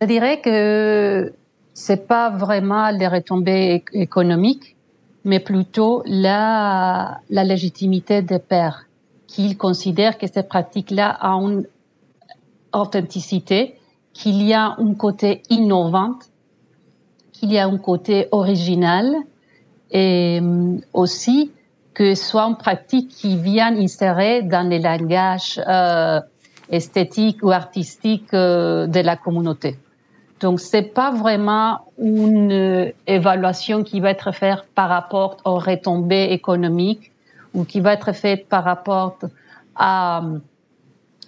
Je 0.00 0.06
dirais 0.06 0.40
que 0.40 1.32
c'est 1.74 2.06
pas 2.06 2.30
vraiment 2.30 2.90
les 2.90 3.08
retombées 3.08 3.84
économiques, 3.92 4.76
mais 5.24 5.40
plutôt 5.40 6.02
la, 6.06 7.20
la 7.30 7.44
légitimité 7.44 8.22
des 8.22 8.38
pères, 8.38 8.86
qu'ils 9.26 9.56
considèrent 9.56 10.18
que 10.18 10.26
ces 10.26 10.42
pratiques-là 10.42 11.18
ont 11.22 11.48
une 11.48 11.66
authenticité, 12.72 13.76
qu'il 14.12 14.42
y 14.42 14.52
a 14.52 14.76
un 14.78 14.94
côté 14.94 15.42
innovant, 15.48 16.18
qu'il 17.32 17.52
y 17.52 17.58
a 17.58 17.66
un 17.66 17.78
côté 17.78 18.28
original, 18.32 19.16
et 19.90 20.40
euh, 20.42 20.76
aussi 20.92 21.52
que 21.94 22.14
ce 22.14 22.24
soit 22.24 22.44
une 22.44 22.56
pratique 22.56 23.08
qui 23.08 23.36
vient 23.36 23.76
insérer 23.76 24.42
dans 24.42 24.66
les 24.66 24.78
langages 24.78 25.60
euh, 25.66 26.20
esthétiques 26.70 27.42
ou 27.42 27.50
artistiques 27.50 28.32
euh, 28.32 28.86
de 28.86 29.00
la 29.00 29.16
communauté. 29.16 29.76
Donc, 30.42 30.60
c'est 30.60 30.82
pas 30.82 31.12
vraiment 31.12 31.78
une 31.98 32.92
évaluation 33.06 33.84
qui 33.84 34.00
va 34.00 34.10
être 34.10 34.32
faite 34.32 34.64
par 34.74 34.88
rapport 34.88 35.36
aux 35.44 35.58
retombées 35.58 36.32
économiques 36.32 37.12
ou 37.54 37.64
qui 37.64 37.80
va 37.80 37.92
être 37.92 38.12
faite 38.12 38.48
par 38.48 38.64
rapport 38.64 39.18
à 39.76 40.22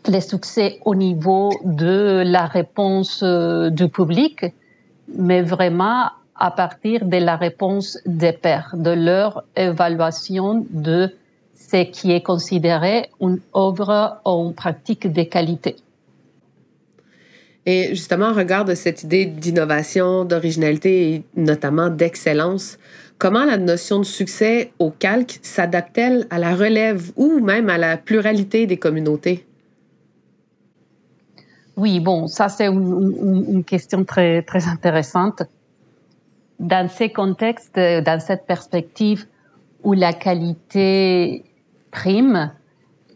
les 0.06 0.20
succès 0.20 0.80
au 0.84 0.94
niveau 0.94 1.50
de 1.64 2.22
la 2.26 2.46
réponse 2.46 3.22
euh, 3.22 3.70
du 3.70 3.88
public, 3.88 4.44
mais 5.16 5.42
vraiment 5.42 6.10
à 6.36 6.50
partir 6.50 7.04
de 7.04 7.16
la 7.16 7.36
réponse 7.36 7.98
des 8.04 8.32
pairs, 8.32 8.74
de 8.74 8.90
leur 8.90 9.44
évaluation 9.56 10.66
de 10.70 11.14
ce 11.54 11.84
qui 11.84 12.10
est 12.10 12.22
considéré 12.22 13.10
une 13.20 13.40
œuvre 13.54 14.20
ou 14.26 14.48
une 14.48 14.54
pratique 14.54 15.10
de 15.10 15.22
qualité. 15.22 15.76
Et 17.66 17.88
justement, 17.90 18.26
en 18.26 18.34
regard 18.34 18.64
de 18.64 18.74
cette 18.74 19.04
idée 19.04 19.24
d'innovation, 19.24 20.24
d'originalité 20.24 21.14
et 21.14 21.24
notamment 21.34 21.88
d'excellence, 21.88 22.78
comment 23.18 23.44
la 23.44 23.56
notion 23.56 23.98
de 23.98 24.04
succès 24.04 24.72
au 24.78 24.90
calque 24.90 25.38
s'adapte-t-elle 25.42 26.26
à 26.30 26.38
la 26.38 26.54
relève 26.54 27.10
ou 27.16 27.40
même 27.40 27.70
à 27.70 27.78
la 27.78 27.96
pluralité 27.96 28.66
des 28.66 28.76
communautés? 28.76 29.46
Oui, 31.76 32.00
bon, 32.00 32.28
ça 32.28 32.48
c'est 32.48 32.66
une, 32.66 33.64
question 33.64 34.04
très, 34.04 34.42
très 34.42 34.68
intéressante. 34.68 35.42
Dans 36.60 36.88
ces 36.88 37.10
contextes, 37.10 37.76
dans 37.76 38.20
cette 38.20 38.46
perspective 38.46 39.26
où 39.82 39.92
la 39.92 40.12
qualité 40.12 41.44
prime, 41.90 42.52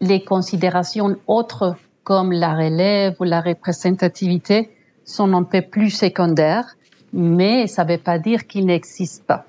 les 0.00 0.24
considérations 0.24 1.16
autres 1.26 1.76
comme 2.08 2.32
la 2.32 2.54
relève 2.54 3.16
ou 3.20 3.24
la 3.24 3.42
représentativité 3.42 4.70
sont 5.04 5.30
un 5.34 5.42
peu 5.42 5.60
plus 5.60 5.90
secondaires, 5.90 6.68
mais 7.12 7.66
ça 7.66 7.84
ne 7.84 7.90
veut 7.92 7.98
pas 7.98 8.18
dire 8.18 8.46
qu'ils 8.46 8.64
n'existent 8.64 9.24
pas. 9.26 9.44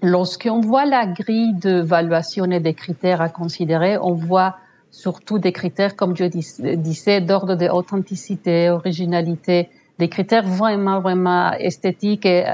Lorsqu'on 0.00 0.60
voit 0.60 0.86
la 0.86 1.04
grille 1.04 1.52
d'évaluation 1.52 2.46
et 2.46 2.60
des 2.60 2.72
critères 2.72 3.20
à 3.20 3.28
considérer, 3.28 3.98
on 3.98 4.14
voit 4.14 4.56
surtout 4.90 5.38
des 5.38 5.52
critères, 5.52 5.94
comme 5.94 6.16
je 6.16 6.24
disais, 6.24 7.20
d'ordre 7.20 7.54
d'authenticité, 7.54 8.70
originalité, 8.70 9.68
des 9.98 10.08
critères 10.08 10.46
vraiment, 10.46 11.00
vraiment 11.00 11.52
esthétiques 11.52 12.24
et 12.24 12.46
euh, 12.46 12.50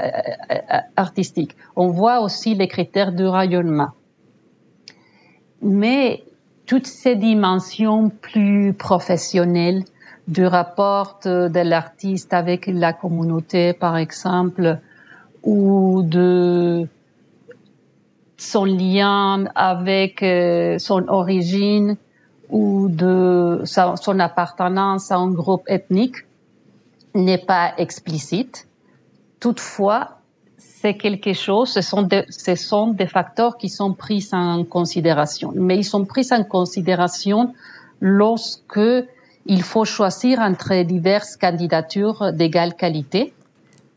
euh, 0.51 0.79
artistiques. 0.97 1.55
On 1.77 1.87
voit 1.87 2.19
aussi 2.19 2.53
les 2.53 2.67
critères 2.67 3.13
du 3.13 3.25
rayonnement. 3.25 3.91
Mais 5.61 6.25
toutes 6.65 6.87
ces 6.87 7.15
dimensions 7.15 8.09
plus 8.09 8.73
professionnelles 8.73 9.83
du 10.27 10.45
rapport 10.45 11.19
de 11.23 11.59
l'artiste 11.59 12.33
avec 12.33 12.65
la 12.67 12.93
communauté, 12.93 13.73
par 13.73 13.97
exemple, 13.97 14.79
ou 15.43 16.01
de 16.03 16.87
son 18.37 18.65
lien 18.65 19.45
avec 19.55 20.23
euh, 20.23 20.77
son 20.79 21.07
origine 21.07 21.97
ou 22.49 22.89
de 22.89 23.61
son 23.65 24.19
appartenance 24.19 25.11
à 25.11 25.15
un 25.15 25.31
groupe 25.31 25.63
ethnique 25.67 26.17
n'est 27.13 27.37
pas 27.37 27.73
explicite. 27.77 28.67
Toutefois, 29.39 30.19
c'est 30.85 30.93
quelque 30.93 31.33
chose, 31.33 31.69
ce 31.69 31.81
sont, 31.81 32.07
ce 32.29 32.53
sont 32.53 32.89
des 32.89 33.07
facteurs 33.07 33.57
qui 33.57 33.69
sont 33.69 33.93
pris 33.93 34.23
en 34.33 34.63
considération. 34.63 35.51
Mais 35.55 35.77
ils 35.77 35.83
sont 35.83 36.05
pris 36.05 36.27
en 36.29 36.43
considération 36.43 37.55
lorsque 38.01 38.87
il 39.47 39.63
faut 39.63 39.85
choisir 39.85 40.37
entre 40.41 40.83
diverses 40.83 41.37
candidatures 41.37 42.31
d'égale 42.33 42.75
qualité 42.75 43.33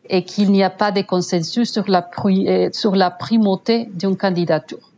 et 0.08 0.24
qu'il 0.24 0.50
n'y 0.50 0.64
a 0.64 0.70
pas 0.70 0.90
de 0.90 1.02
consensus 1.02 1.70
sur 1.70 1.86
la, 1.88 2.08
euh, 2.24 2.70
sur 2.72 2.96
la 2.96 3.10
primauté 3.10 3.90
d'une 3.92 4.16
candidature. 4.16 4.90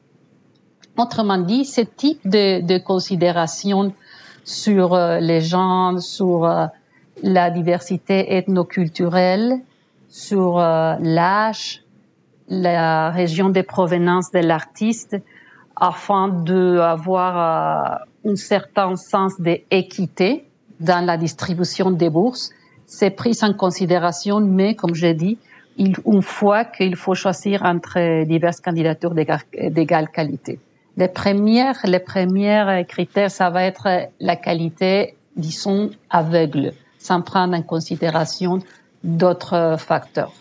Autrement 0.96 1.38
dit, 1.38 1.64
ce 1.64 1.80
type 1.80 2.20
de, 2.24 2.60
de 2.60 2.78
considération 2.78 3.92
sur 4.44 4.94
euh, 4.94 5.18
les 5.18 5.40
gens, 5.40 5.98
sur 5.98 6.44
euh, 6.44 6.66
la 7.24 7.50
diversité 7.50 8.36
ethnoculturelle, 8.36 9.60
sur 10.10 10.58
euh, 10.58 10.96
l'âge, 11.00 11.82
la 12.48 13.10
région 13.10 13.48
de 13.48 13.62
provenance 13.62 14.30
de 14.32 14.40
l'artiste, 14.40 15.16
afin 15.76 16.28
d'avoir 16.28 18.04
euh, 18.24 18.30
un 18.32 18.36
certain 18.36 18.96
sens 18.96 19.40
d'équité 19.40 20.44
dans 20.80 21.04
la 21.06 21.16
distribution 21.16 21.90
des 21.90 22.10
bourses. 22.10 22.50
C'est 22.86 23.10
pris 23.10 23.38
en 23.42 23.54
considération, 23.54 24.40
mais 24.40 24.74
comme 24.74 24.94
j'ai 24.94 25.14
dit, 25.14 25.38
une 25.78 26.22
fois 26.22 26.64
qu'il 26.64 26.96
faut 26.96 27.14
choisir 27.14 27.62
entre 27.62 28.24
diverses 28.24 28.60
candidatures 28.60 29.14
d'égale 29.14 30.08
qualité. 30.10 30.58
Les 30.96 31.08
premières, 31.08 31.78
les 31.84 32.00
premières 32.00 32.86
critères, 32.86 33.30
ça 33.30 33.48
va 33.48 33.62
être 33.64 33.88
la 34.18 34.36
qualité, 34.36 35.14
disons, 35.36 35.90
aveugle, 36.10 36.72
sans 36.98 37.22
prendre 37.22 37.56
en 37.56 37.62
considération 37.62 38.58
d'autres 39.04 39.76
facteurs. 39.78 40.32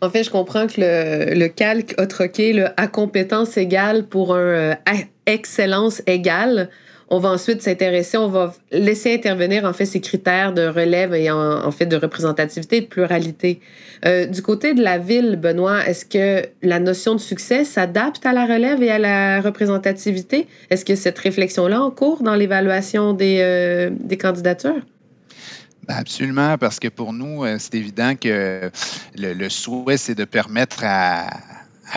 En 0.00 0.10
fait, 0.10 0.22
je 0.22 0.30
comprends 0.30 0.66
que 0.66 0.74
le, 0.78 1.48
calque 1.48 1.94
a 1.98 2.06
troqué 2.06 2.52
le 2.52 2.66
à 2.76 2.86
compétence 2.86 3.56
égale 3.56 4.04
pour 4.04 4.34
un 4.34 4.38
euh, 4.38 4.74
à 4.86 4.94
excellence 5.26 6.02
égale. 6.06 6.70
On 7.10 7.18
va 7.18 7.30
ensuite 7.30 7.62
s'intéresser, 7.62 8.18
on 8.18 8.28
va 8.28 8.54
laisser 8.70 9.14
intervenir 9.14 9.64
en 9.64 9.72
fait 9.72 9.86
ces 9.86 10.00
critères 10.00 10.52
de 10.52 10.66
relève 10.66 11.14
et 11.14 11.30
en, 11.30 11.70
fait 11.70 11.86
de 11.86 11.96
représentativité 11.96 12.76
et 12.76 12.80
de 12.82 12.86
pluralité. 12.86 13.60
Euh, 14.04 14.26
du 14.26 14.42
côté 14.42 14.74
de 14.74 14.82
la 14.82 14.98
ville, 14.98 15.36
Benoît, 15.36 15.86
est-ce 15.86 16.04
que 16.04 16.46
la 16.62 16.78
notion 16.78 17.14
de 17.14 17.20
succès 17.20 17.64
s'adapte 17.64 18.26
à 18.26 18.34
la 18.34 18.44
relève 18.44 18.82
et 18.82 18.90
à 18.90 18.98
la 18.98 19.40
représentativité? 19.40 20.46
Est-ce 20.68 20.84
que 20.84 20.94
cette 20.94 21.18
réflexion-là 21.18 21.80
en 21.80 21.90
cours 21.90 22.22
dans 22.22 22.34
l'évaluation 22.34 23.14
des, 23.14 23.38
euh, 23.40 23.90
des 23.90 24.18
candidatures? 24.18 24.82
Absolument, 25.88 26.58
parce 26.58 26.78
que 26.78 26.88
pour 26.88 27.14
nous, 27.14 27.44
euh, 27.44 27.56
c'est 27.58 27.74
évident 27.74 28.14
que 28.14 28.70
le, 29.16 29.48
souhait, 29.48 29.96
c'est 29.96 30.14
de 30.14 30.26
permettre 30.26 30.84
à, 30.84 31.30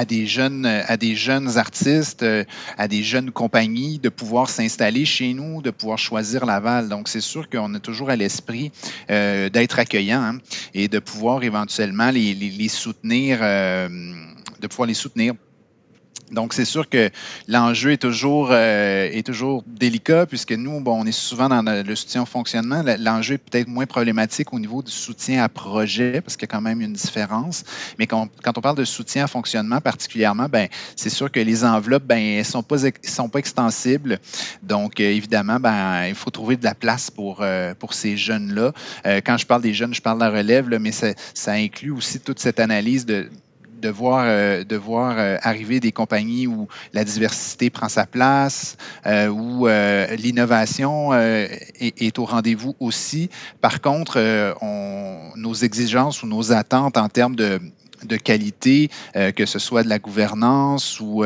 des 0.08 0.26
jeunes, 0.26 0.66
artistes, 1.58 2.24
euh, 2.24 2.46
à 2.78 2.88
des 2.88 3.04
jeunes 3.04 3.32
compagnies 3.32 4.00
de 4.00 4.08
pouvoir 4.08 4.50
s'installer 4.50 5.04
chez 5.04 5.34
nous, 5.34 5.62
de 5.62 5.72
pouvoir 5.72 5.98
choisir 5.98 6.46
Laval. 6.46 6.88
Donc, 6.88 7.10
c'est 7.10 7.20
sûr 7.20 7.50
qu'on 7.50 7.74
a 7.76 7.80
toujours 7.80 8.10
à 8.10 8.16
l'esprit 8.16 8.72
euh, 9.10 9.50
d'être 9.50 9.78
accueillant 9.78 10.22
hein, 10.22 10.38
et 10.74 10.88
de 10.88 11.00
pouvoir 11.00 11.44
éventuellement 11.44 12.12
les, 12.12 12.70
soutenir, 12.70 13.40
de 13.40 14.68
pouvoir 14.68 14.88
les 14.88 14.94
soutenir 14.94 15.34
donc, 16.32 16.54
c'est 16.54 16.66
sûr 16.66 16.88
que 16.88 17.10
l'enjeu 17.48 17.92
est 17.92 17.98
toujours, 17.98 18.50
euh, 18.52 19.10
est 19.12 19.26
toujours 19.26 19.64
délicat 19.68 20.26
puisque 20.26 20.54
nous, 20.54 20.80
bon, 20.80 21.02
on 21.02 21.06
est 21.06 21.12
souvent 21.12 21.50
dans 21.50 21.62
le 21.62 21.96
soutien 21.96 22.22
au 22.22 22.26
fonctionnement. 22.26 22.84
L'enjeu 23.00 23.36
est 23.36 23.38
peut-être 23.38 23.68
moins 23.68 23.86
problématique 23.86 24.54
au 24.54 24.60
niveau 24.60 24.82
du 24.82 24.92
soutien 24.92 25.44
à 25.44 25.50
projet 25.50 26.22
parce 26.22 26.38
qu'il 26.38 26.48
y 26.48 26.52
a 26.52 26.54
quand 26.56 26.62
même 26.62 26.80
une 26.80 26.94
différence. 26.94 27.66
Mais 28.00 28.08
quand, 28.08 28.30
on 28.46 28.62
parle 28.62 28.78
de 28.78 28.86
soutien 28.86 29.26
à 29.26 29.28
fonctionnement 29.28 29.82
particulièrement, 29.82 30.48
ben, 30.50 30.70
c'est 30.96 31.10
sûr 31.10 31.30
que 31.30 31.40
les 31.40 31.66
enveloppes, 31.66 32.06
ben, 32.06 32.20
elles 32.20 32.46
sont 32.46 32.64
pas, 32.64 32.78
sont 33.04 33.28
pas 33.28 33.40
extensibles. 33.40 34.20
Donc, 34.64 35.02
euh, 35.02 35.04
évidemment, 35.04 35.60
ben, 35.60 36.06
il 36.08 36.16
faut 36.16 36.30
trouver 36.30 36.56
de 36.56 36.64
la 36.64 36.76
place 36.76 37.12
pour, 37.12 37.40
euh, 37.42 37.74
pour 37.74 37.94
ces 37.94 38.16
jeunes-là. 38.16 38.72
quand 39.26 39.38
je 39.38 39.46
parle 39.46 39.62
des 39.62 39.74
jeunes, 39.74 39.94
je 39.94 40.02
parle 40.02 40.20
de 40.20 40.24
la 40.24 40.30
relève, 40.30 40.70
mais 40.80 40.92
ça, 40.92 41.08
ça 41.34 41.52
inclut 41.52 41.92
aussi 41.92 42.20
toute 42.20 42.40
cette 42.40 42.60
analyse 42.60 43.06
de 43.06 43.30
de 43.82 43.90
voir, 43.90 44.24
euh, 44.26 44.64
de 44.64 44.76
voir 44.76 45.16
euh, 45.18 45.38
arriver 45.42 45.80
des 45.80 45.92
compagnies 45.92 46.48
où 46.48 46.68
la 46.94 47.04
diversité 47.04 47.70
prend 47.70 47.90
sa 47.90 48.06
place, 48.06 48.78
euh, 49.06 49.28
où 49.28 49.68
l'innovation 50.18 51.14
est, 51.14 52.20
au 52.20 52.26
rendez-vous 52.26 52.76
aussi. 52.80 53.30
Par 53.60 53.82
contre, 53.82 54.20
on, 54.62 55.32
nos 55.36 55.54
exigences 55.54 56.24
ou 56.24 56.28
nos 56.28 56.52
attentes 56.52 56.98
en 56.98 57.10
termes 57.10 57.36
de, 57.36 57.60
de 58.04 58.18
qualité, 58.18 58.90
que 59.14 59.46
ce 59.46 59.60
soit 59.60 59.84
de 59.84 59.90
la 59.90 60.00
gouvernance 60.00 61.00
ou, 61.00 61.24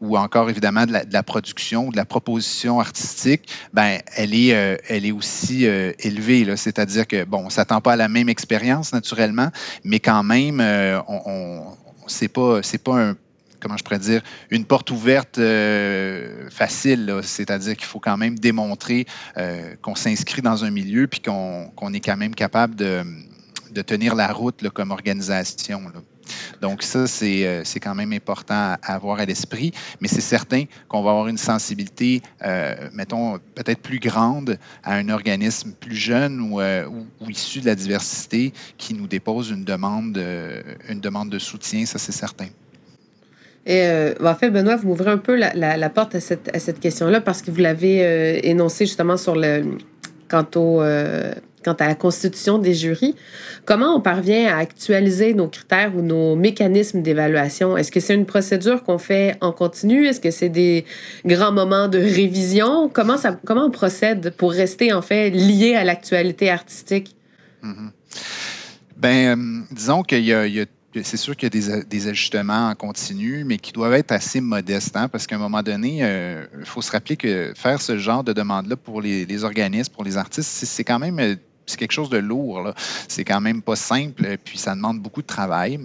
ou 0.00 0.16
encore 0.16 0.50
évidemment 0.50 0.86
de 0.86 0.92
la, 0.92 1.04
de 1.04 1.12
la, 1.12 1.22
production 1.22 1.90
de 1.90 1.96
la 1.96 2.04
proposition 2.04 2.80
artistique, 2.80 3.48
ben, 3.72 3.98
elle, 4.14 4.34
est, 4.34 4.48
elle 4.88 5.06
est 5.06 5.12
aussi 5.12 5.64
élevée. 5.64 6.56
C'est-à-dire 6.56 7.06
que, 7.06 7.24
bon, 7.24 7.38
on 7.38 7.46
ne 7.46 7.50
s'attend 7.50 7.80
pas 7.80 7.94
à 7.94 7.96
la 7.96 8.08
même 8.08 8.28
expérience 8.28 8.92
naturellement, 8.92 9.50
mais 9.84 10.00
quand 10.00 10.22
même, 10.22 10.60
on, 11.08 11.62
c'est 12.06 12.28
pas 12.28 12.62
c'est 12.62 12.82
pas 12.82 12.94
un 12.94 13.16
comment 13.60 13.98
dire, 13.98 14.22
une 14.50 14.64
porte 14.64 14.90
ouverte 14.90 15.38
euh, 15.38 16.48
facile. 16.50 17.20
C'est-à-dire 17.22 17.76
qu'il 17.76 17.86
faut 17.86 18.00
quand 18.00 18.16
même 18.16 18.38
démontrer 18.38 19.06
euh, 19.36 19.74
qu'on 19.82 19.94
s'inscrit 19.94 20.42
dans 20.42 20.64
un 20.64 20.70
milieu 20.70 21.06
puis 21.06 21.20
qu'on 21.20 21.92
est 21.92 22.00
quand 22.00 22.16
même 22.16 22.34
capable 22.34 22.74
de, 22.76 23.04
tenir 23.82 24.14
la 24.14 24.32
route 24.32 24.66
comme 24.70 24.90
organisation. 24.90 25.82
Donc 26.60 26.82
ça, 26.82 27.06
c'est 27.06 27.46
euh, 27.46 27.62
quand 27.82 27.94
même 27.94 28.12
important 28.12 28.54
à, 28.54 28.94
avoir 28.94 29.20
à 29.20 29.24
l'esprit, 29.24 29.72
mais 30.00 30.08
c'est 30.08 30.20
certain 30.20 30.64
qu'on 30.88 31.02
va 31.02 31.10
avoir 31.10 31.28
une 31.28 31.38
sensibilité, 31.38 32.22
euh, 32.44 32.74
mettons, 32.92 33.38
peut-être 33.54 33.80
plus 33.80 33.98
grande 33.98 34.58
à 34.82 34.94
un 34.94 35.08
organisme 35.08 35.72
plus 35.72 35.96
jeune 35.96 36.40
ou, 36.40 36.60
euh, 36.60 36.86
issu 37.28 37.60
de 37.60 37.66
la 37.66 37.74
diversité 37.74 38.52
qui 38.78 38.94
nous 38.94 39.06
dépose 39.06 39.50
une 39.50 39.64
demande, 39.64 40.16
une 40.88 41.00
demande 41.00 41.30
de 41.30 41.38
soutien, 41.38 41.84
ça 41.84 41.98
c'est 41.98 42.12
certain. 42.12 42.46
Et 43.68 43.84
en 44.22 44.34
fait, 44.36 44.50
Benoît, 44.50 44.76
vous 44.76 44.88
m'ouvrez 44.88 45.10
un 45.10 45.18
peu 45.18 45.34
la, 45.34 45.52
la, 45.52 45.90
porte 45.90 46.14
à 46.14 46.20
cette, 46.20 46.54
à 46.54 46.60
cette 46.60 46.78
question-là 46.78 47.20
parce 47.20 47.42
que 47.42 47.50
vous 47.50 47.60
l'avez 47.60 48.48
énoncé 48.48 48.86
justement 48.86 49.16
sur 49.16 49.34
le 49.34 49.76
quant 50.28 50.46
au 50.56 50.82
quant 51.66 51.72
à 51.72 51.88
la 51.88 51.96
constitution 51.96 52.58
des 52.58 52.74
jurys. 52.74 53.16
Comment 53.64 53.96
on 53.96 54.00
parvient 54.00 54.54
à 54.54 54.58
actualiser 54.58 55.34
nos 55.34 55.48
critères 55.48 55.96
ou 55.96 56.00
nos 56.00 56.36
mécanismes 56.36 57.02
d'évaluation? 57.02 57.76
Est-ce 57.76 57.90
que 57.90 57.98
c'est 57.98 58.14
une 58.14 58.24
procédure 58.24 58.84
qu'on 58.84 58.98
fait 58.98 59.36
en 59.40 59.50
continu? 59.50 60.06
Est-ce 60.06 60.20
que 60.20 60.30
c'est 60.30 60.48
des 60.48 60.84
grands 61.24 61.50
moments 61.50 61.88
de 61.88 61.98
révision? 61.98 62.88
Comment, 62.88 63.16
ça, 63.16 63.36
comment 63.44 63.66
on 63.66 63.70
procède 63.72 64.32
pour 64.36 64.52
rester 64.52 64.92
en 64.92 65.02
fait 65.02 65.30
lié 65.30 65.74
à 65.74 65.82
l'actualité 65.82 66.50
artistique? 66.50 67.16
Mm-hmm. 67.64 67.90
Ben, 68.96 69.38
euh, 69.38 69.62
disons 69.72 70.02
qu'il 70.04 70.24
y 70.24 70.32
a, 70.32 70.46
c'est 71.02 71.16
sûr 71.16 71.36
qu'il 71.36 71.54
y 71.54 71.70
a 71.70 71.82
des, 71.82 72.08
ajustements 72.08 72.68
en 72.68 72.74
continu, 72.74 73.44
mais 73.44 73.58
qui 73.58 73.72
doivent 73.72 73.94
être 73.94 74.12
assez 74.12 74.40
modestes, 74.40 74.96
hein, 74.96 75.08
parce 75.08 75.26
qu'à 75.26 75.36
un 75.36 75.38
moment 75.38 75.62
donné, 75.62 75.98
il 75.98 76.02
euh, 76.02 76.46
faut 76.64 76.82
se 76.82 76.92
rappeler 76.92 77.16
que 77.16 77.52
faire 77.54 77.80
ce 77.80 77.98
genre 77.98 78.24
de 78.24 78.32
demande-là 78.32 78.76
pour 78.76 79.00
les, 79.00 79.44
organismes, 79.44 79.92
pour 79.92 80.04
les 80.04 80.16
artistes, 80.16 80.48
c'est 80.48 80.84
quand 80.84 80.98
même 80.98 81.18
euh, 81.18 81.36
c'est 81.66 81.78
quelque 81.78 81.92
chose 81.92 82.10
de 82.10 82.18
lourd. 82.18 82.72
C'est 83.08 83.24
quand 83.24 83.40
même 83.40 83.60
pas 83.60 83.76
simple, 83.76 84.36
puis 84.44 84.56
ça 84.56 84.74
demande 84.74 85.00
beaucoup 85.00 85.22
de 85.22 85.26
travail. 85.26 85.80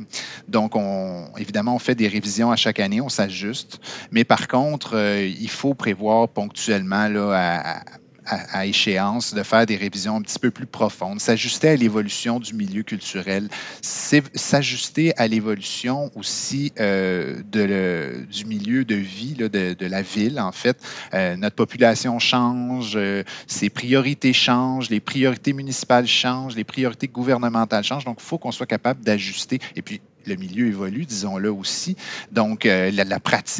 Donc, 0.47 0.75
on, 0.75 1.25
évidemment, 1.37 1.75
on 1.75 1.79
fait 1.79 1.95
des 1.95 2.07
révisions 2.07 2.51
à 2.51 2.55
chaque 2.55 2.79
année, 2.79 3.01
on 3.01 3.09
s'ajuste. 3.09 3.79
Mais 4.11 4.23
par 4.23 4.47
contre, 4.47 4.95
euh, 4.95 5.25
il 5.25 5.49
faut 5.49 5.73
prévoir 5.73 6.29
ponctuellement 6.29 7.07
là, 7.07 7.31
à, 7.33 7.83
à, 8.25 8.65
échéance 8.65 9.33
de 9.33 9.43
faire 9.43 9.65
des 9.65 9.75
révisions 9.75 10.15
un 10.15 10.21
petit 10.21 10.39
peu 10.39 10.51
plus 10.51 10.65
profondes, 10.65 11.19
s'ajuster 11.19 11.69
à 11.69 11.75
l'évolution 11.75 12.39
du 12.39 12.53
milieu 12.53 12.83
culturel, 12.83 13.49
s'ajuster 13.81 15.13
à 15.17 15.27
l'évolution 15.27 16.11
aussi 16.15 16.71
euh, 16.79 17.41
du 17.43 18.45
milieu 18.45 18.85
de 18.85 18.95
vie 18.95 19.33
de, 19.33 19.85
la 19.85 20.01
ville, 20.01 20.39
en 20.39 20.51
fait. 20.51 20.77
Euh, 21.13 21.35
notre 21.35 21.55
population 21.55 22.19
change, 22.19 22.93
euh, 22.95 23.23
ses 23.47 23.69
priorités 23.69 24.33
changent, 24.33 24.89
les 24.89 24.99
priorités 24.99 25.53
municipales 25.53 26.07
changent, 26.07 26.55
les 26.55 26.63
priorités 26.63 27.07
gouvernementales 27.07 27.83
changent. 27.83 28.05
Donc, 28.05 28.17
il 28.19 28.25
faut 28.25 28.37
qu'on 28.37 28.51
soit 28.51 28.67
capable 28.67 29.03
d'ajuster. 29.03 29.59
Et 29.75 29.81
puis, 29.81 30.01
le 30.27 30.35
milieu 30.35 30.67
évolue, 30.67 31.05
disons-le 31.05 31.51
aussi. 31.51 31.95
Donc, 32.31 32.65
euh, 32.65 32.91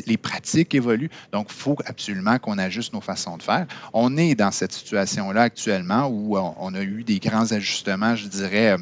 les 0.05 0.17
pratiques 0.17 0.75
évoluent. 0.75 1.09
Donc, 1.31 1.47
il 1.49 1.55
faut 1.55 1.77
absolument 1.85 2.37
qu'on 2.39 2.57
ajuste 2.57 2.93
nos 2.93 3.01
façons 3.01 3.37
de 3.37 3.43
faire. 3.43 3.65
On 3.93 4.17
est 4.17 4.35
dans 4.35 4.51
cette 4.51 4.71
situation-là 4.71 5.41
actuellement 5.41 6.07
où 6.07 6.37
on, 6.37 6.73
a 6.73 6.81
eu 6.81 7.03
des 7.03 7.19
grands 7.19 7.51
ajustements, 7.51 8.15
je 8.15 8.27
dirais, 8.27 8.71
euh, 8.71 8.77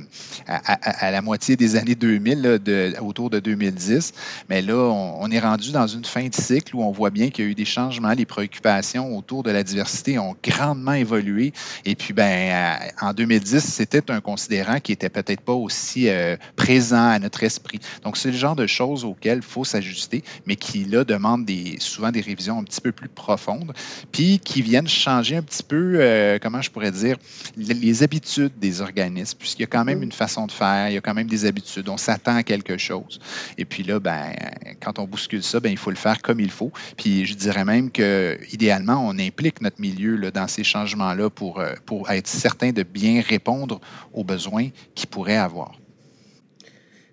à, 0.48 1.12
la 1.12 1.22
moitié 1.22 1.56
des 1.56 1.76
années 1.76 1.96
2000, 1.96 2.60
de, 2.64 2.94
autour 3.02 3.30
de 3.30 3.40
2010. 3.40 4.14
Mais 4.50 4.62
là, 4.62 4.76
on, 4.76 5.30
est 5.30 5.40
rendu 5.40 5.72
dans 5.72 5.88
une 5.88 6.06
fin 6.06 6.28
de 6.28 6.34
cycle 6.36 6.76
où 6.76 6.84
on 6.84 6.92
voit 6.92 7.10
bien 7.10 7.30
qu'il 7.30 7.46
y 7.46 7.48
a 7.48 7.52
eu 7.52 7.56
des 7.56 7.66
changements. 7.66 8.12
Les 8.12 8.26
préoccupations 8.26 9.16
autour 9.16 9.44
de 9.44 9.52
la 9.52 9.64
diversité 9.64 10.18
ont 10.20 10.36
grandement 10.44 10.94
évolué. 10.94 11.54
Et 11.86 11.96
puis, 11.96 12.14
ben, 12.14 12.80
euh, 12.82 13.06
en 13.08 13.14
2010, 13.14 13.64
c'était 13.64 14.12
un 14.12 14.22
considérant 14.22 14.80
qui 14.80 14.92
était 14.92 15.10
peut-être 15.10 15.42
pas 15.42 15.54
aussi 15.54 16.08
présent 16.56 17.10
à 17.10 17.20
notre 17.20 17.44
esprit 17.44 17.69
donc, 18.04 18.18
c'est 18.18 18.32
le 18.32 18.38
genre 18.38 18.56
de 18.56 18.68
choses 18.68 19.06
auxquelles 19.06 19.40
il 19.40 19.44
faut 19.44 19.64
s'ajuster, 19.64 20.24
mais 20.46 20.56
qui, 20.56 20.86
là, 20.86 21.04
demandent 21.04 21.46
des, 21.46 21.78
souvent 21.80 22.12
des 22.12 22.22
révisions 22.22 22.60
un 22.60 22.64
petit 22.64 22.82
peu 22.82 22.92
plus 22.92 23.10
profondes, 23.10 23.74
puis 24.12 24.40
qui 24.40 24.62
viennent 24.62 24.88
changer 24.88 25.38
un 25.38 25.42
petit 25.42 25.64
peu, 25.64 25.98
euh, 26.00 26.40
comment 26.42 26.62
je 26.62 26.72
pourrais 26.72 26.92
dire, 26.92 27.18
les, 27.58 28.04
habitudes 28.04 28.54
des 28.60 28.82
organismes, 28.82 29.38
puisqu'il 29.38 29.64
y 29.64 29.66
a 29.66 29.68
quand 29.68 29.84
même 29.84 30.04
une 30.04 30.12
façon 30.12 30.48
de 30.48 30.52
faire, 30.52 30.90
il 30.90 30.94
y 30.94 30.98
a 30.98 31.02
quand 31.02 31.14
même 31.14 31.28
des 31.28 31.46
habitudes, 31.46 31.90
on 31.90 31.98
s'attend 31.98 32.36
à 32.36 32.44
quelque 32.44 32.78
chose. 32.78 33.20
Et 33.58 33.66
puis 33.66 33.84
là, 33.84 34.00
ben, 34.00 34.34
quand 34.82 35.00
on 35.00 35.06
bouscule 35.06 35.44
ça, 35.44 35.60
ben, 35.60 35.70
il 35.70 35.78
faut 35.78 35.90
le 35.90 35.96
faire 35.96 36.22
comme 36.22 36.40
il 36.40 36.52
faut. 36.52 36.72
Puis 36.98 37.26
je 37.26 37.34
dirais 37.34 37.66
même 37.66 37.92
que, 37.92 38.38
idéalement, 38.52 39.06
on 39.06 39.18
implique 39.20 39.62
notre 39.62 39.82
milieu 39.82 40.16
là, 40.16 40.32
dans 40.32 40.48
ces 40.48 40.64
changements-là 40.64 41.30
pour, 41.30 41.60
euh, 41.60 41.74
pour 41.86 42.10
être 42.10 42.28
certain 42.28 42.72
de 42.72 42.84
bien 42.84 43.22
répondre 43.22 43.82
aux 44.14 44.24
besoins 44.24 44.70
qu'il 44.96 45.10
pourrait 45.10 45.38
avoir. 45.38 45.79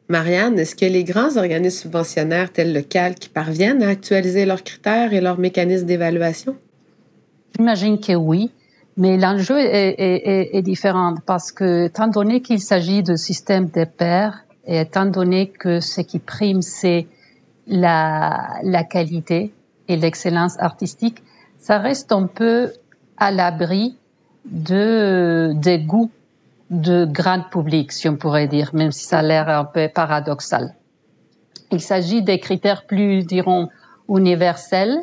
Marianne, 0.09 0.59
est-ce 0.59 0.77
que 0.77 0.87
les 0.87 1.03
grands 1.03 1.37
organismes 1.37 1.83
subventionnaires 1.83 2.53
tels 2.53 2.73
le 2.73 2.83
CALC 2.83 3.29
parviennent 3.35 3.83
à 3.83 3.88
actualiser 3.88 4.47
leurs 4.47 4.62
critères 4.62 5.12
et 5.12 5.21
leurs 5.21 5.38
mécanismes 5.38 5.87
d'évaluation? 5.87 6.57
J'imagine 7.57 7.99
que 7.99 8.14
oui, 8.14 8.53
mais 8.97 9.16
l'enjeu 9.16 9.59
est, 9.59 10.62
différent 10.62 11.14
parce 11.27 11.51
que, 11.51 11.87
étant 11.87 12.07
donné 12.07 12.40
qu'il 12.40 12.61
s'agit 12.61 13.03
de 13.03 13.16
systèmes 13.16 13.69
de 13.71 13.85
pairs, 13.85 14.45
et 14.66 14.81
étant 14.81 15.07
donné 15.07 15.49
que 15.49 15.81
ce 15.81 16.01
qui 16.01 16.19
prime, 16.19 16.62
c'est 16.62 17.07
la, 17.66 18.49
la 18.62 18.85
qualité 18.85 19.53
et 19.88 19.97
l'excellence 19.97 20.57
artistique, 20.61 21.23
ça 21.59 21.79
reste 21.79 22.12
un 22.12 22.27
peu 22.27 22.73
à 23.16 23.33
l'abri 23.33 23.97
de, 24.45 25.53
des 25.55 25.79
goûts 25.79 26.11
de 26.70 27.05
grand 27.05 27.42
public, 27.50 27.92
si 27.92 28.09
on 28.09 28.16
pourrait 28.16 28.48
dire, 28.48 28.70
même 28.74 28.92
si 28.92 29.05
ça 29.05 29.20
a 29.20 29.22
l'air 29.22 29.48
un 29.48 29.64
peu 29.64 29.88
paradoxal. 29.88 30.74
Il 31.70 31.81
s'agit 31.81 32.22
des 32.22 32.38
critères 32.38 32.87
plus, 32.87 33.24
dirons, 33.24 33.68
universels. 34.09 34.96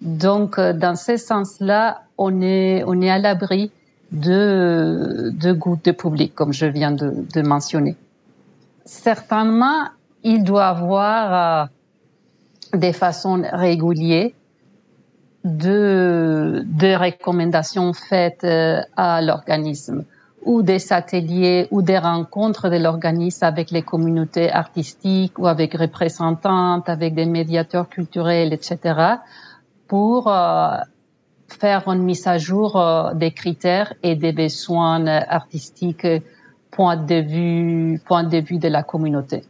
Donc, 0.00 0.58
euh, 0.58 0.72
dans 0.72 0.96
ce 0.96 1.16
sens-là, 1.16 2.02
on 2.18 2.40
est, 2.40 2.84
on 2.86 3.00
est 3.00 3.10
à 3.10 3.18
l'abri 3.18 3.70
de, 4.12 5.30
de 5.34 5.52
goût 5.52 5.78
de 5.82 5.90
public, 5.90 6.34
comme 6.34 6.52
je 6.52 6.66
viens 6.66 6.92
de, 6.92 7.12
de 7.34 7.42
mentionner. 7.42 7.96
Certainement, 8.84 9.88
il 10.22 10.44
doit 10.44 10.66
avoir 10.66 11.68
euh, 12.74 12.78
des 12.78 12.92
façons 12.92 13.42
régulières 13.52 14.30
de, 15.44 16.64
de 16.64 16.94
recommandations 16.94 17.92
faites 17.92 18.44
euh, 18.44 18.80
à 18.96 19.20
l'organisme 19.20 20.04
ou 20.44 20.62
des 20.62 20.92
ateliers 20.92 21.66
ou 21.70 21.82
des 21.82 21.98
rencontres 21.98 22.68
de 22.68 22.76
l'organisme 22.76 23.44
avec 23.44 23.70
les 23.70 23.82
communautés 23.82 24.50
artistiques 24.50 25.38
ou 25.38 25.46
avec 25.46 25.74
représentantes, 25.74 26.88
avec 26.88 27.14
des 27.14 27.26
médiateurs 27.26 27.88
culturels, 27.88 28.52
etc., 28.52 28.78
pour 29.88 30.28
euh, 30.28 30.76
faire 31.48 31.88
une 31.88 32.02
mise 32.02 32.26
à 32.26 32.38
jour 32.38 32.76
euh, 32.76 33.14
des 33.14 33.32
critères 33.32 33.92
et 34.02 34.16
des 34.16 34.32
besoins 34.32 35.06
artistiques, 35.06 36.06
point 36.70 36.96
de 36.96 37.20
vue, 37.20 38.00
point 38.04 38.24
de 38.24 38.38
vue 38.38 38.58
de 38.58 38.68
la 38.68 38.82
communauté. 38.82 39.44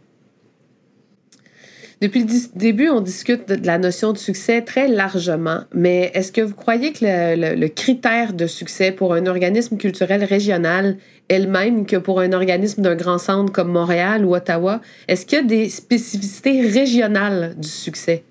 Depuis 2.05 2.25
le 2.25 2.59
début, 2.59 2.90
on 2.90 3.01
discute 3.01 3.49
de, 3.49 3.67
la 3.67 3.79
notion 3.79 4.12
de 4.12 4.19
succès 4.19 4.61
très 4.61 4.88
largement, 4.88 5.61
mais 5.73 6.11
est-ce 6.12 6.33
que 6.33 6.43
vous 6.43 6.55
croyez 6.55 6.93
que 6.93 6.99
le, 7.03 7.69
critère 7.69 8.35
de 8.35 8.47
succès 8.47 8.93
pour 8.93 9.14
un 9.14 9.25
organisme 9.25 9.79
culturel 9.79 10.23
régional 10.23 10.99
est 11.31 11.38
le 11.38 11.47
même 11.47 11.87
que 11.87 11.97
pour 11.97 12.21
un 12.21 12.35
organisme 12.35 12.83
d'un 12.83 12.95
grand 12.95 13.17
centre 13.17 13.51
comme 13.51 13.73
Montréal 13.73 14.27
ou 14.27 14.35
Ottawa? 14.35 14.83
Est-ce 15.09 15.25
qu'il 15.25 15.38
y 15.38 15.40
a 15.40 15.45
des 15.47 15.71
spécificités 15.71 16.61
régionales 16.61 17.55
du 17.57 17.69
succès? 17.69 18.23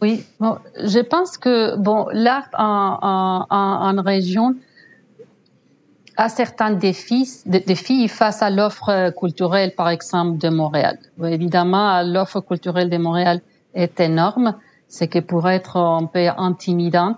Oui, 0.00 0.24
bon, 0.40 0.56
je 0.82 1.00
pense 1.00 1.36
que 1.36 1.76
bon, 1.76 2.06
l'art 2.14 2.48
en, 2.54 4.02
région 4.06 4.54
à 6.16 6.28
certains 6.28 6.70
défis, 6.70 7.42
défis 7.46 8.08
face 8.08 8.42
à 8.42 8.50
l'offre 8.50 9.10
culturelle, 9.10 9.74
par 9.74 9.88
exemple, 9.88 10.38
de 10.38 10.48
Montréal. 10.48 10.98
Évidemment, 11.22 12.02
l'offre 12.02 12.40
culturelle 12.40 12.88
de 12.88 12.96
Montréal 12.96 13.40
est 13.74 14.00
énorme, 14.00 14.54
ce 14.88 15.04
qui 15.04 15.20
pourrait 15.20 15.56
être 15.56 15.76
un 15.76 16.06
peu 16.06 16.26
intimidant 16.38 17.16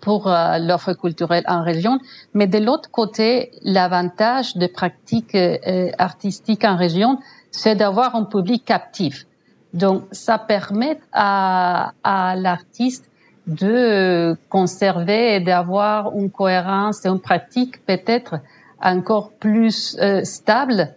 pour 0.00 0.26
euh, 0.26 0.58
l'offre 0.58 0.94
culturelle 0.94 1.44
en 1.46 1.62
région. 1.62 2.00
Mais 2.34 2.48
de 2.48 2.58
l'autre 2.58 2.90
côté, 2.90 3.52
l'avantage 3.62 4.56
de 4.56 4.66
pratiques 4.66 5.36
euh, 5.36 5.90
artistiques 5.96 6.64
en 6.64 6.76
région, 6.76 7.18
c'est 7.52 7.76
d'avoir 7.76 8.16
un 8.16 8.24
public 8.24 8.64
captif. 8.64 9.26
Donc, 9.74 10.02
ça 10.10 10.38
permet 10.38 10.98
à, 11.12 11.92
à 12.02 12.34
l'artiste 12.34 13.11
de 13.46 14.36
conserver 14.48 15.36
et 15.36 15.40
d'avoir 15.40 16.16
une 16.16 16.30
cohérence 16.30 17.04
et 17.04 17.08
une 17.08 17.20
pratique 17.20 17.84
peut-être 17.86 18.36
encore 18.80 19.32
plus 19.32 19.96
euh, 20.00 20.24
stable, 20.24 20.94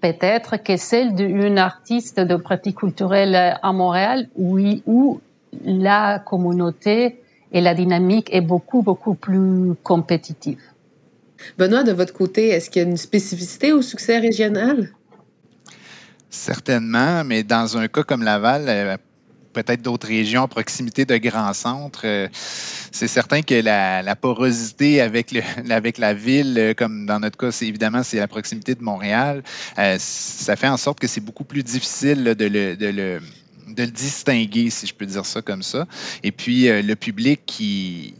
peut-être 0.00 0.56
que 0.56 0.76
celle 0.76 1.14
d'une 1.14 1.58
artiste 1.58 2.20
de 2.20 2.36
pratique 2.36 2.78
culturelle 2.78 3.58
à 3.62 3.72
Montréal, 3.72 4.28
oui, 4.36 4.82
où 4.86 5.20
la 5.64 6.18
communauté 6.18 7.20
et 7.52 7.60
la 7.60 7.74
dynamique 7.74 8.28
est 8.32 8.40
beaucoup, 8.40 8.82
beaucoup 8.82 9.14
plus 9.14 9.74
compétitive. 9.82 10.60
Benoît, 11.58 11.82
de 11.82 11.92
votre 11.92 12.14
côté, 12.14 12.48
est-ce 12.48 12.70
qu'il 12.70 12.82
y 12.82 12.84
a 12.84 12.88
une 12.88 12.96
spécificité 12.96 13.72
au 13.72 13.82
succès 13.82 14.18
régional? 14.18 14.90
Certainement, 16.30 17.24
mais 17.24 17.42
dans 17.42 17.76
un 17.76 17.88
cas 17.88 18.04
comme 18.04 18.22
Laval, 18.22 18.98
peut-être 19.52 19.82
d'autres 19.82 20.08
régions 20.08 20.42
à 20.42 20.48
proximité 20.48 21.04
de 21.04 21.16
grands 21.16 21.52
centres, 21.52 22.06
c'est 22.32 23.08
certain 23.08 23.42
que 23.42 23.54
la, 23.54 24.16
porosité 24.16 25.00
avec, 25.02 25.32
la 25.98 26.14
ville, 26.14 26.74
comme 26.76 27.06
dans 27.06 27.20
notre 27.20 27.36
cas, 27.36 27.52
c'est 27.52 27.66
évidemment 27.66 28.02
c'est 28.02 28.18
la 28.18 28.28
proximité 28.28 28.74
de 28.74 28.82
Montréal, 28.82 29.42
ça 29.98 30.56
fait 30.56 30.68
en 30.68 30.76
sorte 30.76 31.00
que 31.00 31.06
c'est 31.06 31.20
beaucoup 31.20 31.44
plus 31.44 31.62
difficile 31.62 32.24
de 32.24 32.46
le 32.46 33.20
distinguer, 33.86 34.70
si 34.70 34.86
je 34.86 34.94
peux 34.94 35.06
dire 35.06 35.24
ça 35.24 35.42
comme 35.42 35.62
ça. 35.62 35.86
Et 36.22 36.32
puis, 36.32 36.68
euh, 36.68 36.82
le 36.82 36.96
public 36.96 37.42
qui 37.46 38.14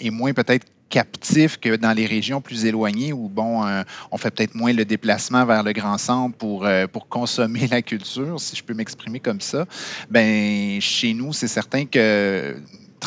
est 0.00 0.10
moins 0.10 0.32
peut-être 0.32 0.66
captif 0.88 1.58
que 1.58 1.76
dans 1.76 1.92
les 1.92 2.06
régions 2.06 2.40
plus 2.40 2.64
éloignées 2.64 3.12
où, 3.12 3.28
bon, 3.28 3.66
euh, 3.66 3.82
on 4.10 4.18
fait 4.18 4.30
peut-être 4.30 4.54
moins 4.54 4.72
le 4.72 4.84
déplacement 4.84 5.44
vers 5.44 5.62
le 5.62 5.72
grand 5.72 5.98
centre 5.98 6.36
pour, 6.36 6.64
euh, 6.64 6.86
pour 6.86 7.08
consommer 7.08 7.66
la 7.70 7.82
culture, 7.82 8.40
si 8.40 8.56
je 8.56 8.64
peux 8.64 8.74
m'exprimer 8.74 9.20
comme 9.20 9.40
ça. 9.40 9.66
Ben, 10.10 10.80
chez 10.80 11.14
nous, 11.14 11.32
c'est 11.32 11.48
certain 11.48 11.86
que 11.86 12.56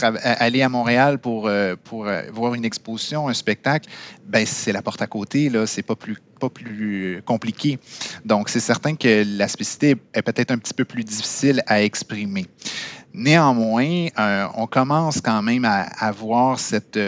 aller 0.02 0.62
à 0.62 0.70
Montréal 0.70 1.20
pour, 1.20 1.48
euh, 1.48 1.76
pour 1.84 2.08
voir 2.32 2.54
une 2.54 2.64
exposition, 2.64 3.28
un 3.28 3.34
spectacle, 3.34 3.90
ben 4.26 4.46
c'est 4.46 4.72
la 4.72 4.82
porte 4.82 5.02
à 5.02 5.08
côté, 5.08 5.50
là, 5.50 5.66
c'est 5.66 5.82
pas 5.82 5.96
plus, 5.96 6.18
pas 6.40 6.50
plus 6.50 7.22
compliqué. 7.26 7.80
Donc, 8.24 8.48
c'est 8.48 8.62
certain 8.62 8.96
que 8.96 9.26
la 9.38 9.48
spécificité 9.48 9.96
est 10.14 10.22
peut-être 10.22 10.52
un 10.52 10.58
petit 10.58 10.74
peu 10.74 10.86
plus 10.86 11.04
difficile 11.04 11.64
à 11.68 11.82
exprimer. 11.82 12.46
Néanmoins, 13.14 14.08
euh, 14.20 14.48
on 14.56 14.68
commence 14.68 15.20
quand 15.22 15.42
même 15.42 15.66
à, 15.66 15.82
à 15.82 16.12
voir 16.12 16.60
cette, 16.60 17.00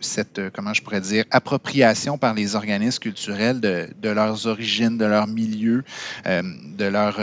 cette, 0.00 0.40
comment 0.52 0.74
je 0.74 0.82
pourrais 0.82 1.00
dire, 1.00 1.24
appropriation 1.30 2.18
par 2.18 2.34
les 2.34 2.54
organismes 2.54 3.00
culturels 3.00 3.60
de, 3.60 4.08
leurs 4.08 4.46
origines, 4.46 4.98
de 4.98 5.06
leur 5.06 5.26
milieu, 5.26 5.84
de 6.24 6.84
leur 6.84 7.18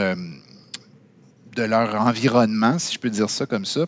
de 1.54 1.62
leur 1.62 2.00
environnement, 2.00 2.80
si 2.80 2.94
je 2.94 2.98
peux 2.98 3.10
dire 3.10 3.30
ça 3.30 3.46
comme 3.46 3.64
ça, 3.64 3.86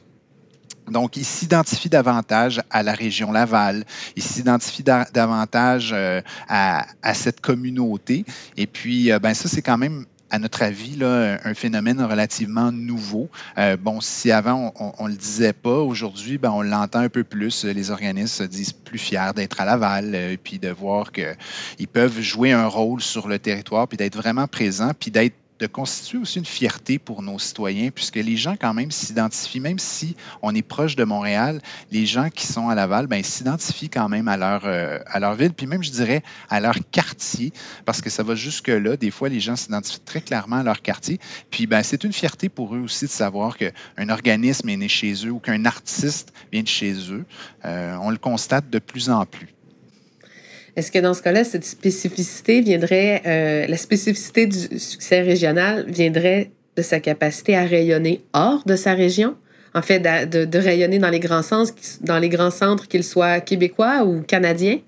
donc, 0.91 1.17
il 1.17 1.25
s'identifie 1.25 1.89
davantage 1.89 2.63
à 2.71 2.83
la 2.83 2.93
région 2.93 3.33
Laval, 3.33 3.85
il 4.15 4.23
s'identifie 4.23 4.85
davantage 4.85 5.91
euh, 5.93 6.21
à, 6.49 6.87
cette 7.15 7.41
communauté. 7.41 8.25
Et 8.57 8.67
puis, 8.67 9.11
euh, 9.11 9.19
ben, 9.19 9.35
ça, 9.35 9.49
c'est 9.49 9.63
quand 9.63 9.79
même 9.79 10.07
à 10.31 10.39
notre 10.39 10.63
avis, 10.63 10.99
un 11.03 11.55
phénomène 11.55 12.03
relativement 12.03 12.73
nouveau. 12.73 13.29
Euh, 13.59 13.77
bon, 13.77 14.01
si 14.01 14.33
avant, 14.33 14.73
on 14.99 15.05
ne 15.05 15.11
le 15.11 15.17
disait 15.17 15.53
pas, 15.53 15.79
aujourd'hui, 15.79 16.39
ben, 16.39 16.51
on 16.51 16.63
l'entend 16.63 17.01
un 17.01 17.09
peu 17.09 17.25
plus. 17.25 17.65
Les 17.65 17.91
organismes 17.91 18.45
se 18.45 18.49
disent 18.49 18.73
plus 18.73 18.99
fiers 18.99 19.33
d'être 19.35 19.61
à 19.61 19.65
Laval, 19.65 20.15
et 20.15 20.37
puis 20.37 20.59
de 20.59 20.69
voir 20.69 21.13
qu'ils 21.13 21.89
peuvent 21.93 22.21
jouer 22.21 22.53
un 22.53 22.67
rôle 22.67 23.01
sur 23.01 23.29
le 23.29 23.39
territoire, 23.39 23.89
puis 23.89 23.97
d'être 23.97 24.17
vraiment 24.17 24.47
présents, 24.47 24.93
puis 24.99 25.11
d'être 25.11 25.37
de 25.59 25.67
constituer 25.67 26.19
aussi 26.19 26.39
une 26.39 26.45
fierté 26.45 26.99
pour 26.99 27.23
nos 27.23 27.39
citoyens, 27.39 27.91
puisque 27.91 28.17
les 28.17 28.37
gens 28.37 28.57
quand 28.61 28.75
même 28.75 28.91
s'identifient, 28.91 29.61
même 29.61 29.79
si 29.79 30.17
on 30.43 30.55
est 30.55 30.63
proche 30.63 30.97
de 30.97 31.05
Montréal, 31.05 31.61
les 31.93 32.07
gens 32.07 32.29
qui 32.31 32.47
sont 32.47 32.69
à 32.69 32.75
Laval, 32.75 33.07
ben, 33.07 33.23
s'identifient 33.23 33.89
quand 33.89 34.09
même 34.09 34.29
à 34.29 34.37
leur, 34.37 34.63
euh, 34.65 34.99
à 35.07 35.21
leur 35.21 35.35
ville, 35.35 35.53
puis 35.53 35.67
même, 35.67 35.83
je 35.83 35.91
dirais, 35.91 36.23
à 36.51 36.61
leur 36.61 36.77
quartier, 36.91 37.53
parce 37.85 38.01
que 38.01 38.11
ça 38.11 38.23
va 38.23 38.35
jusque-là. 38.35 38.97
Des 38.97 39.11
fois, 39.11 39.29
les 39.29 39.41
gens 39.41 39.57
s'identifient 39.57 40.01
très 40.01 40.21
clairement 40.21 40.57
à 40.57 40.63
leur 40.63 40.83
quartier. 40.83 41.19
Puis, 41.51 41.67
ben, 41.67 41.83
c'est 41.83 42.05
une 42.05 42.13
fierté 42.13 42.49
pour 42.49 42.75
eux 42.75 42.81
aussi 42.81 43.07
de 43.07 43.11
savoir 43.11 43.57
qu'un 43.57 44.09
organisme 44.09 44.69
est 44.69 44.77
né 44.77 44.89
chez 44.89 45.27
eux 45.27 45.31
ou 45.31 45.39
qu'un 45.39 45.65
artiste 45.65 46.33
vient 46.53 46.63
de 46.63 46.69
chez 46.69 46.95
eux. 47.11 47.25
Euh, 47.65 47.97
on 48.01 48.11
le 48.11 48.19
constate 48.19 48.69
de 48.71 48.79
plus 48.79 49.11
en 49.11 49.25
plus. 49.25 49.56
Est-ce 50.77 50.93
que 50.93 50.99
dans 50.99 51.15
ce 51.15 51.23
cas-là, 51.23 51.43
cette 51.43 51.65
spécificité 51.65 52.61
viendrait, 52.61 53.23
euh, 53.27 53.67
la 53.67 53.77
spécificité 53.77 54.47
du 54.47 54.79
succès 54.79 55.23
régional 55.23 55.87
viendrait 55.89 56.51
de 56.77 56.83
sa 56.83 57.01
capacité 57.01 57.57
à 57.57 57.65
rayonner 57.65 58.23
hors 58.35 58.63
de 58.67 58.77
sa 58.77 58.93
région? 58.93 59.37
En 59.75 59.83
fait, 59.83 60.01
de, 60.01 60.59
rayonner 60.59 60.99
dans 60.99 61.11
les 61.11 61.21
grands 61.21 61.43
dans 62.03 62.19
les 62.19 62.29
grands 62.29 62.51
centres, 62.51 62.89
qu'ils 62.89 63.05
soient 63.05 63.41
québécois 63.41 64.05
ou 64.05 64.23
canadiens? 64.23 64.79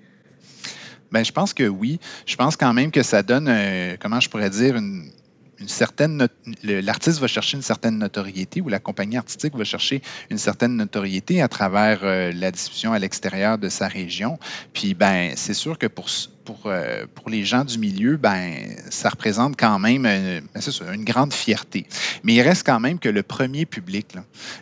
Bien, 1.11 1.23
je 1.23 1.31
pense 1.31 1.53
que 1.53 1.63
oui. 1.63 1.99
Je 2.25 2.35
pense 2.35 2.55
quand 2.55 2.73
même 2.73 2.91
que 2.91 3.03
ça 3.03 3.21
donne, 3.21 3.51
comment 3.99 4.19
je 4.19 4.29
pourrais 4.29 4.49
dire, 4.49 4.75
une, 4.75 5.11
une 5.59 5.67
certaine 5.67 6.27
l'artiste 6.63 7.19
va 7.19 7.27
chercher 7.27 7.57
une 7.57 7.63
certaine 7.63 7.97
notoriété 7.97 8.61
ou 8.61 8.69
la 8.69 8.79
compagnie 8.79 9.17
artistique 9.17 9.55
va 9.55 9.63
chercher 9.63 10.01
une 10.29 10.37
certaine 10.37 10.75
notoriété 10.75 11.41
à 11.41 11.47
travers 11.47 11.99
euh, 12.03 12.31
la 12.33 12.51
diffusion 12.51 12.93
à 12.93 12.99
l'extérieur 12.99 13.57
de 13.57 13.69
sa 13.69 13.87
région. 13.87 14.39
Puis 14.73 14.93
ben 14.93 15.33
c'est 15.35 15.53
sûr 15.53 15.77
que 15.77 15.87
pour 15.87 16.09
pour, 16.45 16.63
euh, 16.65 17.05
pour 17.13 17.29
les 17.29 17.43
gens 17.43 17.63
du 17.63 17.77
milieu, 17.77 18.17
ben 18.17 18.55
ça 18.89 19.09
représente 19.09 19.55
quand 19.55 19.77
même 19.77 20.05
euh, 20.07 20.41
ben, 20.53 20.93
une 20.93 21.05
grande 21.05 21.31
fierté. 21.31 21.85
Mais 22.23 22.33
il 22.33 22.41
reste 22.41 22.65
quand 22.65 22.79
même 22.79 22.97
que 22.97 23.09
le 23.09 23.21
premier 23.21 23.67
public, 23.67 24.15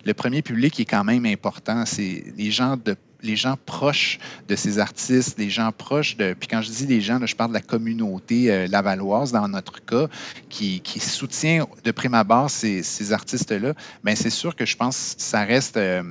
le 0.03 0.13
premier 0.13 0.41
public 0.41 0.79
est 0.79 0.85
quand 0.85 1.05
même 1.05 1.25
important. 1.25 1.85
C'est 1.85 2.25
les 2.35 2.51
gens 2.51 2.75
de 2.75 2.97
les 3.21 3.35
gens 3.35 3.57
proches 3.65 4.19
de 4.47 4.55
ces 4.55 4.79
artistes, 4.79 5.37
les 5.37 5.49
gens 5.49 5.71
proches 5.71 6.17
de. 6.17 6.33
Puis 6.33 6.47
quand 6.47 6.61
je 6.61 6.71
dis 6.71 6.85
les 6.85 7.01
gens, 7.01 7.23
je 7.25 7.35
parle 7.35 7.51
de 7.51 7.55
la 7.55 7.61
communauté 7.61 8.51
euh, 8.51 8.67
lavalloise 8.67 9.31
dans 9.31 9.47
notre 9.47 9.83
cas, 9.83 10.07
qui, 10.49 10.81
qui, 10.81 10.99
soutient 10.99 11.65
de 11.83 11.91
prime 11.91 12.13
abord 12.13 12.49
ces, 12.49 12.83
ces 12.83 13.13
artistes-là. 13.13 13.73
Bien, 14.03 14.15
c'est 14.15 14.29
sûr 14.29 14.55
que 14.55 14.65
je 14.65 14.75
pense 14.75 15.15
que 15.15 15.21
ça 15.21 15.43
reste. 15.43 15.77
Euh, 15.77 16.03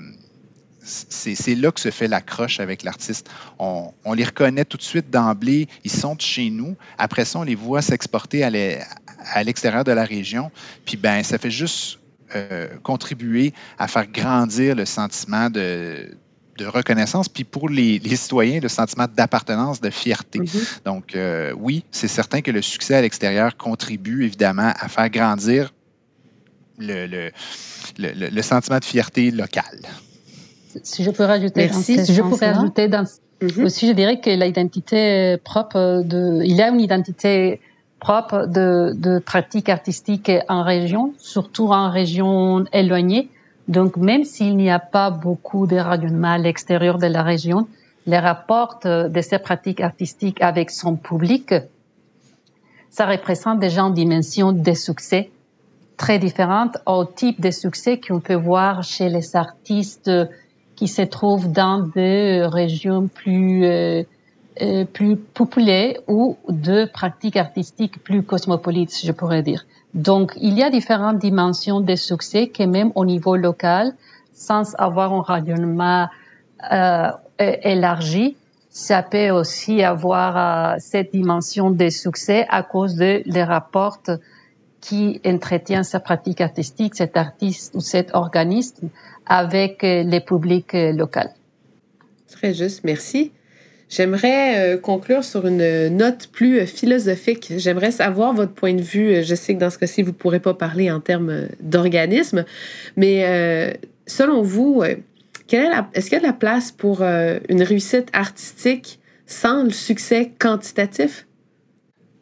c'est 0.88 1.56
là 1.56 1.72
que 1.72 1.80
se 1.80 1.90
fait 1.90 2.06
l'accroche 2.06 2.60
avec 2.60 2.84
l'artiste. 2.84 3.28
On, 3.58 3.92
on, 4.04 4.12
les 4.12 4.22
reconnaît 4.22 4.64
tout 4.64 4.76
de 4.76 4.82
suite 4.82 5.10
d'emblée, 5.10 5.66
ils 5.82 5.90
sont 5.90 6.14
de 6.14 6.20
chez 6.20 6.48
nous. 6.48 6.76
Après 6.96 7.24
ça, 7.24 7.40
on 7.40 7.42
les 7.42 7.56
voit 7.56 7.82
s'exporter 7.82 8.44
à 8.44 9.42
l'extérieur 9.42 9.82
de 9.82 9.90
la 9.90 10.04
région. 10.04 10.52
Puis 10.84 10.96
ben, 10.96 11.24
ça 11.24 11.38
fait 11.38 11.50
juste 11.50 11.98
euh, 12.34 12.68
contribuer 12.82 13.52
à 13.78 13.86
faire 13.86 14.06
grandir 14.06 14.74
le 14.74 14.84
sentiment 14.84 15.48
de, 15.48 16.16
de 16.56 16.66
reconnaissance, 16.66 17.28
puis 17.28 17.44
pour 17.44 17.68
les, 17.68 18.00
citoyens, 18.16 18.60
le 18.60 18.68
sentiment 18.68 19.06
d'appartenance, 19.14 19.80
de 19.80 19.90
fierté. 19.90 20.40
Mm-hmm. 20.40 20.84
Donc, 20.84 21.14
euh, 21.14 21.52
oui, 21.58 21.84
c'est 21.90 22.08
certain 22.08 22.40
que 22.40 22.50
le 22.50 22.62
succès 22.62 22.94
à 22.94 23.02
l'extérieur 23.02 23.56
contribue 23.56 24.24
évidemment 24.24 24.72
à 24.78 24.88
faire 24.88 25.10
grandir 25.10 25.72
le, 26.78 27.30
le, 27.98 28.42
sentiment 28.42 28.78
de 28.78 28.84
fierté 28.84 29.30
local. 29.30 29.80
Si 30.82 31.02
je 31.02 31.10
peux 31.10 31.24
rajouter, 31.24 31.68
Merci, 31.72 32.04
je 32.04 32.20
pourrais 32.20 32.46
ajouter 32.46 32.88
dans, 32.88 33.04
mm-hmm. 33.40 33.64
aussi, 33.64 33.88
je 33.88 33.92
dirais 33.92 34.20
que 34.20 34.30
l'identité 34.30 35.38
propre 35.42 36.02
de, 36.04 36.42
il 36.44 36.54
y 36.54 36.62
a 36.62 36.68
une 36.68 36.80
identité 36.80 37.60
propre 37.98 38.46
de, 38.46 38.92
de 38.94 39.18
pratiques 39.18 39.70
artistiques 39.70 40.30
en 40.48 40.62
région, 40.62 41.14
surtout 41.16 41.68
en 41.68 41.90
région 41.90 42.66
éloignée 42.72 43.30
donc, 43.68 43.96
même 43.96 44.24
s'il 44.24 44.56
n'y 44.56 44.70
a 44.70 44.78
pas 44.78 45.10
beaucoup 45.10 45.66
de 45.66 45.76
rayonnement 45.76 46.32
à 46.32 46.38
l'extérieur 46.38 46.98
de 46.98 47.06
la 47.06 47.22
région, 47.22 47.66
les 48.06 48.18
rapports 48.18 48.78
de 48.84 49.20
ces 49.20 49.38
pratiques 49.38 49.80
artistiques 49.80 50.40
avec 50.40 50.70
son 50.70 50.96
public, 50.96 51.54
ça 52.90 53.06
représente 53.06 53.58
déjà 53.58 53.82
une 53.82 53.94
dimension 53.94 54.52
de 54.52 54.72
succès 54.72 55.30
très 55.96 56.18
différente 56.18 56.78
au 56.86 57.04
type 57.04 57.40
de 57.40 57.50
succès 57.50 57.98
qu'on 57.98 58.20
peut 58.20 58.34
voir 58.34 58.82
chez 58.84 59.08
les 59.08 59.34
artistes 59.34 60.10
qui 60.76 60.88
se 60.88 61.02
trouvent 61.02 61.50
dans 61.50 61.80
des 61.80 62.46
régions 62.46 63.08
plus 63.08 63.64
euh, 63.64 64.02
euh, 64.62 64.86
plus 64.86 65.16
populaires 65.16 65.96
ou 66.08 66.38
de 66.48 66.86
pratiques 66.86 67.36
artistiques 67.36 68.02
plus 68.02 68.22
cosmopolites, 68.22 68.96
je 69.04 69.12
pourrais 69.12 69.42
dire. 69.42 69.66
Donc, 69.96 70.32
il 70.36 70.56
y 70.56 70.62
a 70.62 70.70
différentes 70.70 71.18
dimensions 71.18 71.80
de 71.80 71.96
succès 71.96 72.46
que 72.48 72.62
même 72.62 72.92
au 72.94 73.04
niveau 73.04 73.34
local, 73.34 73.94
sans 74.32 74.74
avoir 74.76 75.12
un 75.12 75.22
rayonnement 75.22 76.06
euh, 76.70 77.10
élargi, 77.38 78.36
ça 78.70 79.02
peut 79.02 79.30
aussi 79.30 79.82
avoir 79.82 80.36
euh, 80.36 80.76
cette 80.78 81.10
dimension 81.12 81.70
de 81.70 81.88
succès 81.88 82.46
à 82.50 82.62
cause 82.62 82.94
de 82.96 83.40
rapports 83.40 83.98
qui 84.86 85.20
entretient 85.24 85.82
sa 85.82 85.98
pratique 85.98 86.40
artistique, 86.40 86.94
cet 86.94 87.16
artiste 87.16 87.74
ou 87.74 87.80
cet 87.80 88.14
organisme 88.14 88.88
avec 89.26 89.82
euh, 89.82 90.04
les 90.04 90.20
publics 90.20 90.74
euh, 90.74 90.92
locaux. 90.92 91.32
Très 92.30 92.54
juste, 92.54 92.84
merci. 92.84 93.32
J'aimerais 93.88 94.74
euh, 94.74 94.78
conclure 94.78 95.22
sur 95.22 95.46
une 95.46 95.88
note 95.96 96.28
plus 96.32 96.60
euh, 96.60 96.66
philosophique. 96.66 97.52
J'aimerais 97.56 97.92
savoir 97.92 98.32
votre 98.32 98.52
point 98.52 98.74
de 98.74 98.82
vue. 98.82 99.14
Euh, 99.14 99.22
je 99.22 99.34
sais 99.36 99.54
que 99.54 99.60
dans 99.60 99.70
ce 99.70 99.78
cas-ci, 99.78 100.02
vous 100.02 100.10
ne 100.10 100.14
pourrez 100.14 100.40
pas 100.40 100.54
parler 100.54 100.90
en 100.90 100.98
termes 100.98 101.46
d'organisme, 101.60 102.44
mais 102.96 103.78
selon 104.06 104.42
vous, 104.42 104.82
est-ce 104.82 104.96
qu'il 105.46 105.58
y 105.58 106.16
a 106.16 106.18
de 106.18 106.26
la 106.26 106.32
place 106.32 106.72
pour 106.72 107.02
une 107.02 107.62
réussite 107.62 108.08
artistique 108.12 108.98
sans 109.26 109.64
le 109.64 109.70
succès 109.70 110.32
quantitatif? 110.38 111.26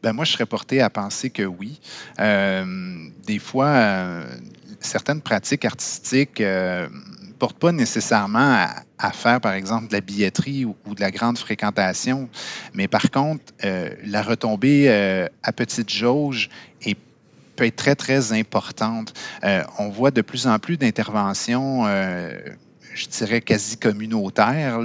Ben 0.02 0.12
moi, 0.12 0.24
je 0.24 0.32
serais 0.32 0.46
porté 0.46 0.80
à 0.80 0.90
penser 0.90 1.30
que 1.30 1.42
oui. 1.42 1.80
des 2.18 3.38
fois, 3.38 4.24
certaines 4.84 5.20
pratiques 5.20 5.64
artistiques 5.64 6.42
porte 7.38 7.58
pas 7.58 7.72
nécessairement 7.72 8.66
à, 8.98 9.12
faire, 9.12 9.40
par 9.40 9.52
exemple, 9.52 9.88
de 9.88 9.92
la 9.92 10.00
billetterie 10.00 10.64
ou, 10.64 10.76
de 10.94 11.00
la 11.00 11.10
grande 11.10 11.36
fréquentation, 11.38 12.28
mais 12.72 12.88
par 12.88 13.10
contre, 13.10 13.44
euh, 13.64 13.90
la 14.04 14.22
retombée 14.22 14.86
euh, 14.88 15.28
à 15.42 15.52
petite 15.52 15.90
jauge 15.90 16.48
est 16.82 16.96
peut 17.56 17.66
être 17.66 17.76
très, 17.76 17.94
très 17.94 18.32
importante. 18.32 19.14
on 19.78 19.88
voit 19.88 20.10
de 20.10 20.22
plus 20.22 20.48
en 20.48 20.58
plus 20.58 20.76
d'interventions 20.76 21.84
je 22.94 23.06
dirais, 23.06 23.40
quasi 23.40 23.76
communautaires, 23.76 24.80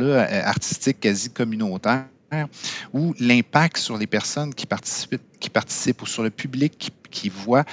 artistiques 0.46 1.00
quasi 1.00 1.32
communautaires, 1.32 2.06
où 2.94 3.16
l'impact 3.20 3.78
sur 3.78 3.98
les 3.98 4.06
personnes 4.06 4.54
qui 4.54 4.66
participent, 4.66 5.22
qui 5.40 5.50
participent 5.50 6.02
ou 6.02 6.06
sur 6.06 6.22
le 6.22 6.30
public 6.30 6.76
qui, 6.78 6.92
qui 7.10 7.30
voit 7.30 7.66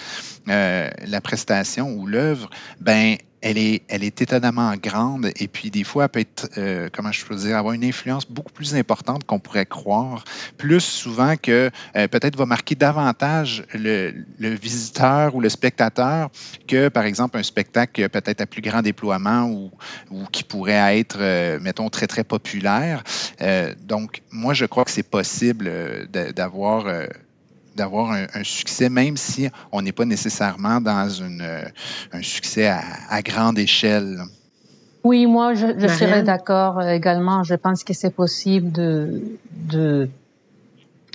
la 0.46 1.20
prestation 1.22 1.92
ou 1.92 2.06
l'œuvre, 2.06 2.50
ben 2.80 3.16
elle 3.42 3.58
est, 3.58 3.82
elle 3.88 4.02
est 4.02 4.20
étonnamment 4.22 4.74
grande 4.74 5.30
et 5.38 5.46
puis 5.46 5.70
des 5.70 5.84
fois, 5.84 6.04
elle 6.04 6.08
peut 6.08 6.20
être, 6.20 6.48
euh, 6.58 6.88
comment 6.92 7.12
je 7.12 7.24
peux 7.24 7.36
dire, 7.36 7.56
avoir 7.56 7.74
une 7.74 7.84
influence 7.84 8.26
beaucoup 8.26 8.52
plus 8.52 8.74
importante 8.74 9.24
qu'on 9.24 9.38
pourrait 9.38 9.66
croire, 9.66 10.24
plus 10.56 10.80
souvent 10.80 11.36
que 11.36 11.70
euh, 11.96 12.08
peut-être 12.08 12.36
va 12.36 12.46
marquer 12.46 12.74
davantage 12.74 13.64
le, 13.72 14.12
visiteur 14.40 15.34
ou 15.34 15.40
le 15.40 15.48
spectateur 15.48 16.30
que, 16.66 16.88
par 16.88 17.04
exemple, 17.04 17.38
un 17.38 17.44
spectacle 17.44 18.08
peut-être 18.08 18.40
à 18.40 18.46
plus 18.46 18.62
grand 18.62 18.82
déploiement 18.82 19.44
ou, 19.44 19.70
ou 20.10 20.24
qui 20.32 20.42
pourrait 20.42 20.98
être, 20.98 21.18
euh, 21.20 21.60
mettons, 21.60 21.88
très, 21.88 22.08
très 22.08 22.24
populaire. 22.24 23.04
donc, 23.86 24.22
moi, 24.32 24.54
je 24.54 24.64
crois 24.64 24.84
que 24.84 24.90
c'est 24.90 25.08
possible 25.08 25.70
d'avoir 26.34 26.86
d'avoir 27.76 28.10
un, 28.12 28.44
succès, 28.44 28.88
même 28.88 29.16
si 29.16 29.48
on 29.70 29.82
n'est 29.82 29.92
pas 29.92 30.04
nécessairement 30.04 30.80
dans 30.80 31.08
une, 31.08 31.46
un 32.12 32.22
succès 32.22 32.68
à, 32.68 33.22
grande 33.22 33.58
échelle. 33.58 34.18
Oui, 35.04 35.26
moi, 35.26 35.54
je, 35.54 35.66
je 35.78 35.86
serais 35.86 36.22
d'accord 36.22 36.82
également. 36.82 37.44
Je 37.44 37.54
pense 37.54 37.84
que 37.84 37.92
c'est 37.92 38.10
possible 38.10 38.72
de, 38.72 39.22
de, 39.52 40.08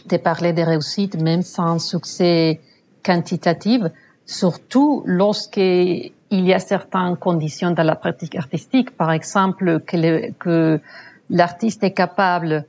de 0.07 0.17
parler 0.17 0.53
des 0.53 0.63
réussites, 0.63 1.21
même 1.21 1.41
sans 1.41 1.79
succès 1.79 2.61
quantitatif, 3.03 3.81
surtout 4.25 5.03
lorsqu'il 5.05 6.13
y 6.31 6.53
a 6.53 6.59
certaines 6.59 7.17
conditions 7.17 7.71
dans 7.71 7.83
la 7.83 7.95
pratique 7.95 8.35
artistique. 8.35 8.95
Par 8.95 9.11
exemple, 9.11 9.81
que, 9.81 10.31
que 10.33 10.79
l'artiste 11.29 11.83
est 11.83 11.91
capable 11.91 12.65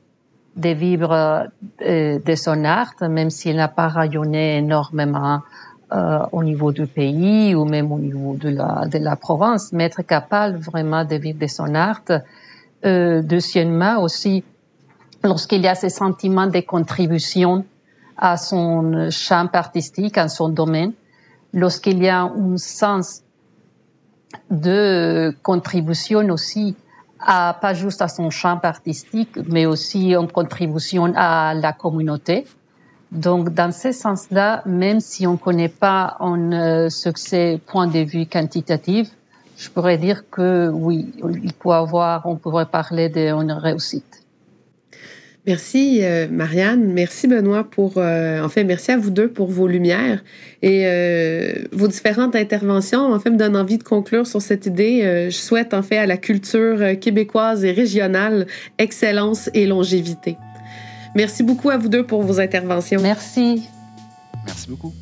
de 0.55 0.69
vivre 0.69 1.49
euh, 1.81 2.19
de 2.19 2.35
son 2.35 2.63
art, 2.63 2.93
même 3.01 3.29
s'il 3.29 3.55
n'a 3.55 3.67
pas 3.67 3.87
rayonné 3.87 4.57
énormément 4.57 5.41
euh, 5.91 6.19
au 6.31 6.43
niveau 6.43 6.71
du 6.71 6.85
pays 6.87 7.55
ou 7.55 7.65
même 7.65 7.91
au 7.91 7.99
niveau 7.99 8.35
de 8.35 8.49
la, 8.49 8.85
de 8.87 8.99
la 8.99 9.15
province, 9.15 9.73
mais 9.73 9.85
être 9.85 10.03
capable 10.03 10.57
vraiment 10.57 11.05
de 11.05 11.15
vivre 11.15 11.39
de 11.39 11.47
son 11.47 11.73
art. 11.75 12.01
Euh, 12.85 13.21
deuxièmement 13.21 14.01
aussi, 14.01 14.43
lorsqu'il 15.23 15.61
y 15.61 15.67
a 15.67 15.75
ce 15.75 15.89
sentiment 15.89 16.47
de 16.47 16.59
contribution 16.59 17.65
à 18.17 18.37
son 18.37 19.09
champ 19.09 19.49
artistique, 19.53 20.17
à 20.17 20.27
son 20.27 20.49
domaine, 20.49 20.93
lorsqu'il 21.53 22.01
y 22.01 22.09
a 22.09 22.21
un 22.21 22.57
sens 22.57 23.21
de 24.49 25.35
contribution 25.41 26.19
aussi 26.29 26.75
à, 27.25 27.57
pas 27.59 27.73
juste 27.73 28.01
à 28.01 28.07
son 28.07 28.29
champ 28.29 28.59
artistique, 28.63 29.37
mais 29.47 29.65
aussi 29.65 30.15
en 30.15 30.27
contribution 30.27 31.11
à 31.15 31.53
la 31.53 31.73
communauté. 31.73 32.45
Donc, 33.11 33.53
dans 33.53 33.71
ce 33.71 33.91
sens-là, 33.91 34.63
même 34.65 34.99
si 34.99 35.27
on 35.27 35.33
ne 35.33 35.37
connaît 35.37 35.69
pas 35.69 36.17
un 36.19 36.51
euh, 36.51 36.89
succès 36.89 37.61
point 37.65 37.87
de 37.87 37.99
vue 37.99 38.25
quantitatif, 38.25 39.09
je 39.55 39.69
pourrais 39.69 39.99
dire 39.99 40.29
que 40.29 40.69
oui, 40.73 41.13
il 41.43 41.53
peut 41.53 41.69
avoir, 41.69 42.25
on 42.25 42.35
pourrait 42.37 42.65
parler 42.65 43.09
d'une 43.09 43.51
réussite. 43.51 44.22
Merci 45.45 45.99
euh, 46.03 46.27
Marianne, 46.31 46.93
merci 46.93 47.27
Benoît 47.27 47.65
pour, 47.65 47.95
euh, 47.97 48.41
en 48.41 48.47
fait, 48.47 48.63
merci 48.63 48.91
à 48.91 48.97
vous 48.97 49.09
deux 49.09 49.27
pour 49.27 49.51
vos 49.51 49.67
lumières 49.67 50.23
et 50.61 50.83
euh, 50.85 51.65
vos 51.73 51.89
différentes 51.89 52.33
interventions. 52.35 53.11
En 53.11 53.19
fait, 53.19 53.29
me 53.29 53.35
donnent 53.35 53.57
envie 53.57 53.77
de 53.77 53.83
conclure 53.83 54.25
sur 54.25 54.41
cette 54.41 54.67
idée. 54.67 55.27
je 55.29 55.35
souhaite 55.35 55.73
en 55.73 55.83
fait 55.83 55.97
à 55.97 56.05
la 56.05 56.15
culture 56.15 56.97
québécoise 56.97 57.65
et 57.65 57.71
régionale 57.71 58.47
excellence 58.77 59.49
et 59.53 59.65
longévité. 59.65 60.37
Merci 61.13 61.43
beaucoup 61.43 61.69
à 61.69 61.77
vous 61.77 61.89
deux 61.89 62.05
pour 62.05 62.23
vos 62.23 62.39
interventions. 62.39 63.01
Merci. 63.01 63.67
Merci 64.45 64.69
beaucoup. 64.69 64.93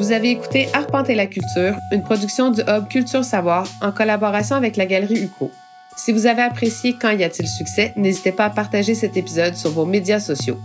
Vous 0.00 0.12
avez 0.12 0.30
écouté 0.30 0.66
Arpenter 0.72 1.14
la 1.14 1.26
culture, 1.26 1.76
une 1.92 2.02
production 2.02 2.50
du 2.50 2.62
Hub 2.62 2.88
Culture 2.88 3.22
Savoir 3.22 3.66
en 3.82 3.92
collaboration 3.92 4.56
avec 4.56 4.78
la 4.78 4.86
Galerie 4.86 5.24
UCO. 5.24 5.50
Si 5.94 6.10
vous 6.10 6.24
avez 6.24 6.40
apprécié 6.40 6.96
Quand 6.98 7.10
y 7.10 7.22
a-t-il 7.22 7.46
succès, 7.46 7.92
n'hésitez 7.96 8.32
pas 8.32 8.46
à 8.46 8.50
partager 8.50 8.94
cet 8.94 9.18
épisode 9.18 9.56
sur 9.56 9.68
vos 9.72 9.84
médias 9.84 10.18
sociaux. 10.18 10.58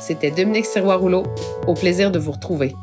C'était 0.00 0.32
Dominique 0.32 0.66
Sirois-Rouleau. 0.66 1.22
Au 1.68 1.74
plaisir 1.74 2.10
de 2.10 2.18
vous 2.18 2.32
retrouver. 2.32 2.74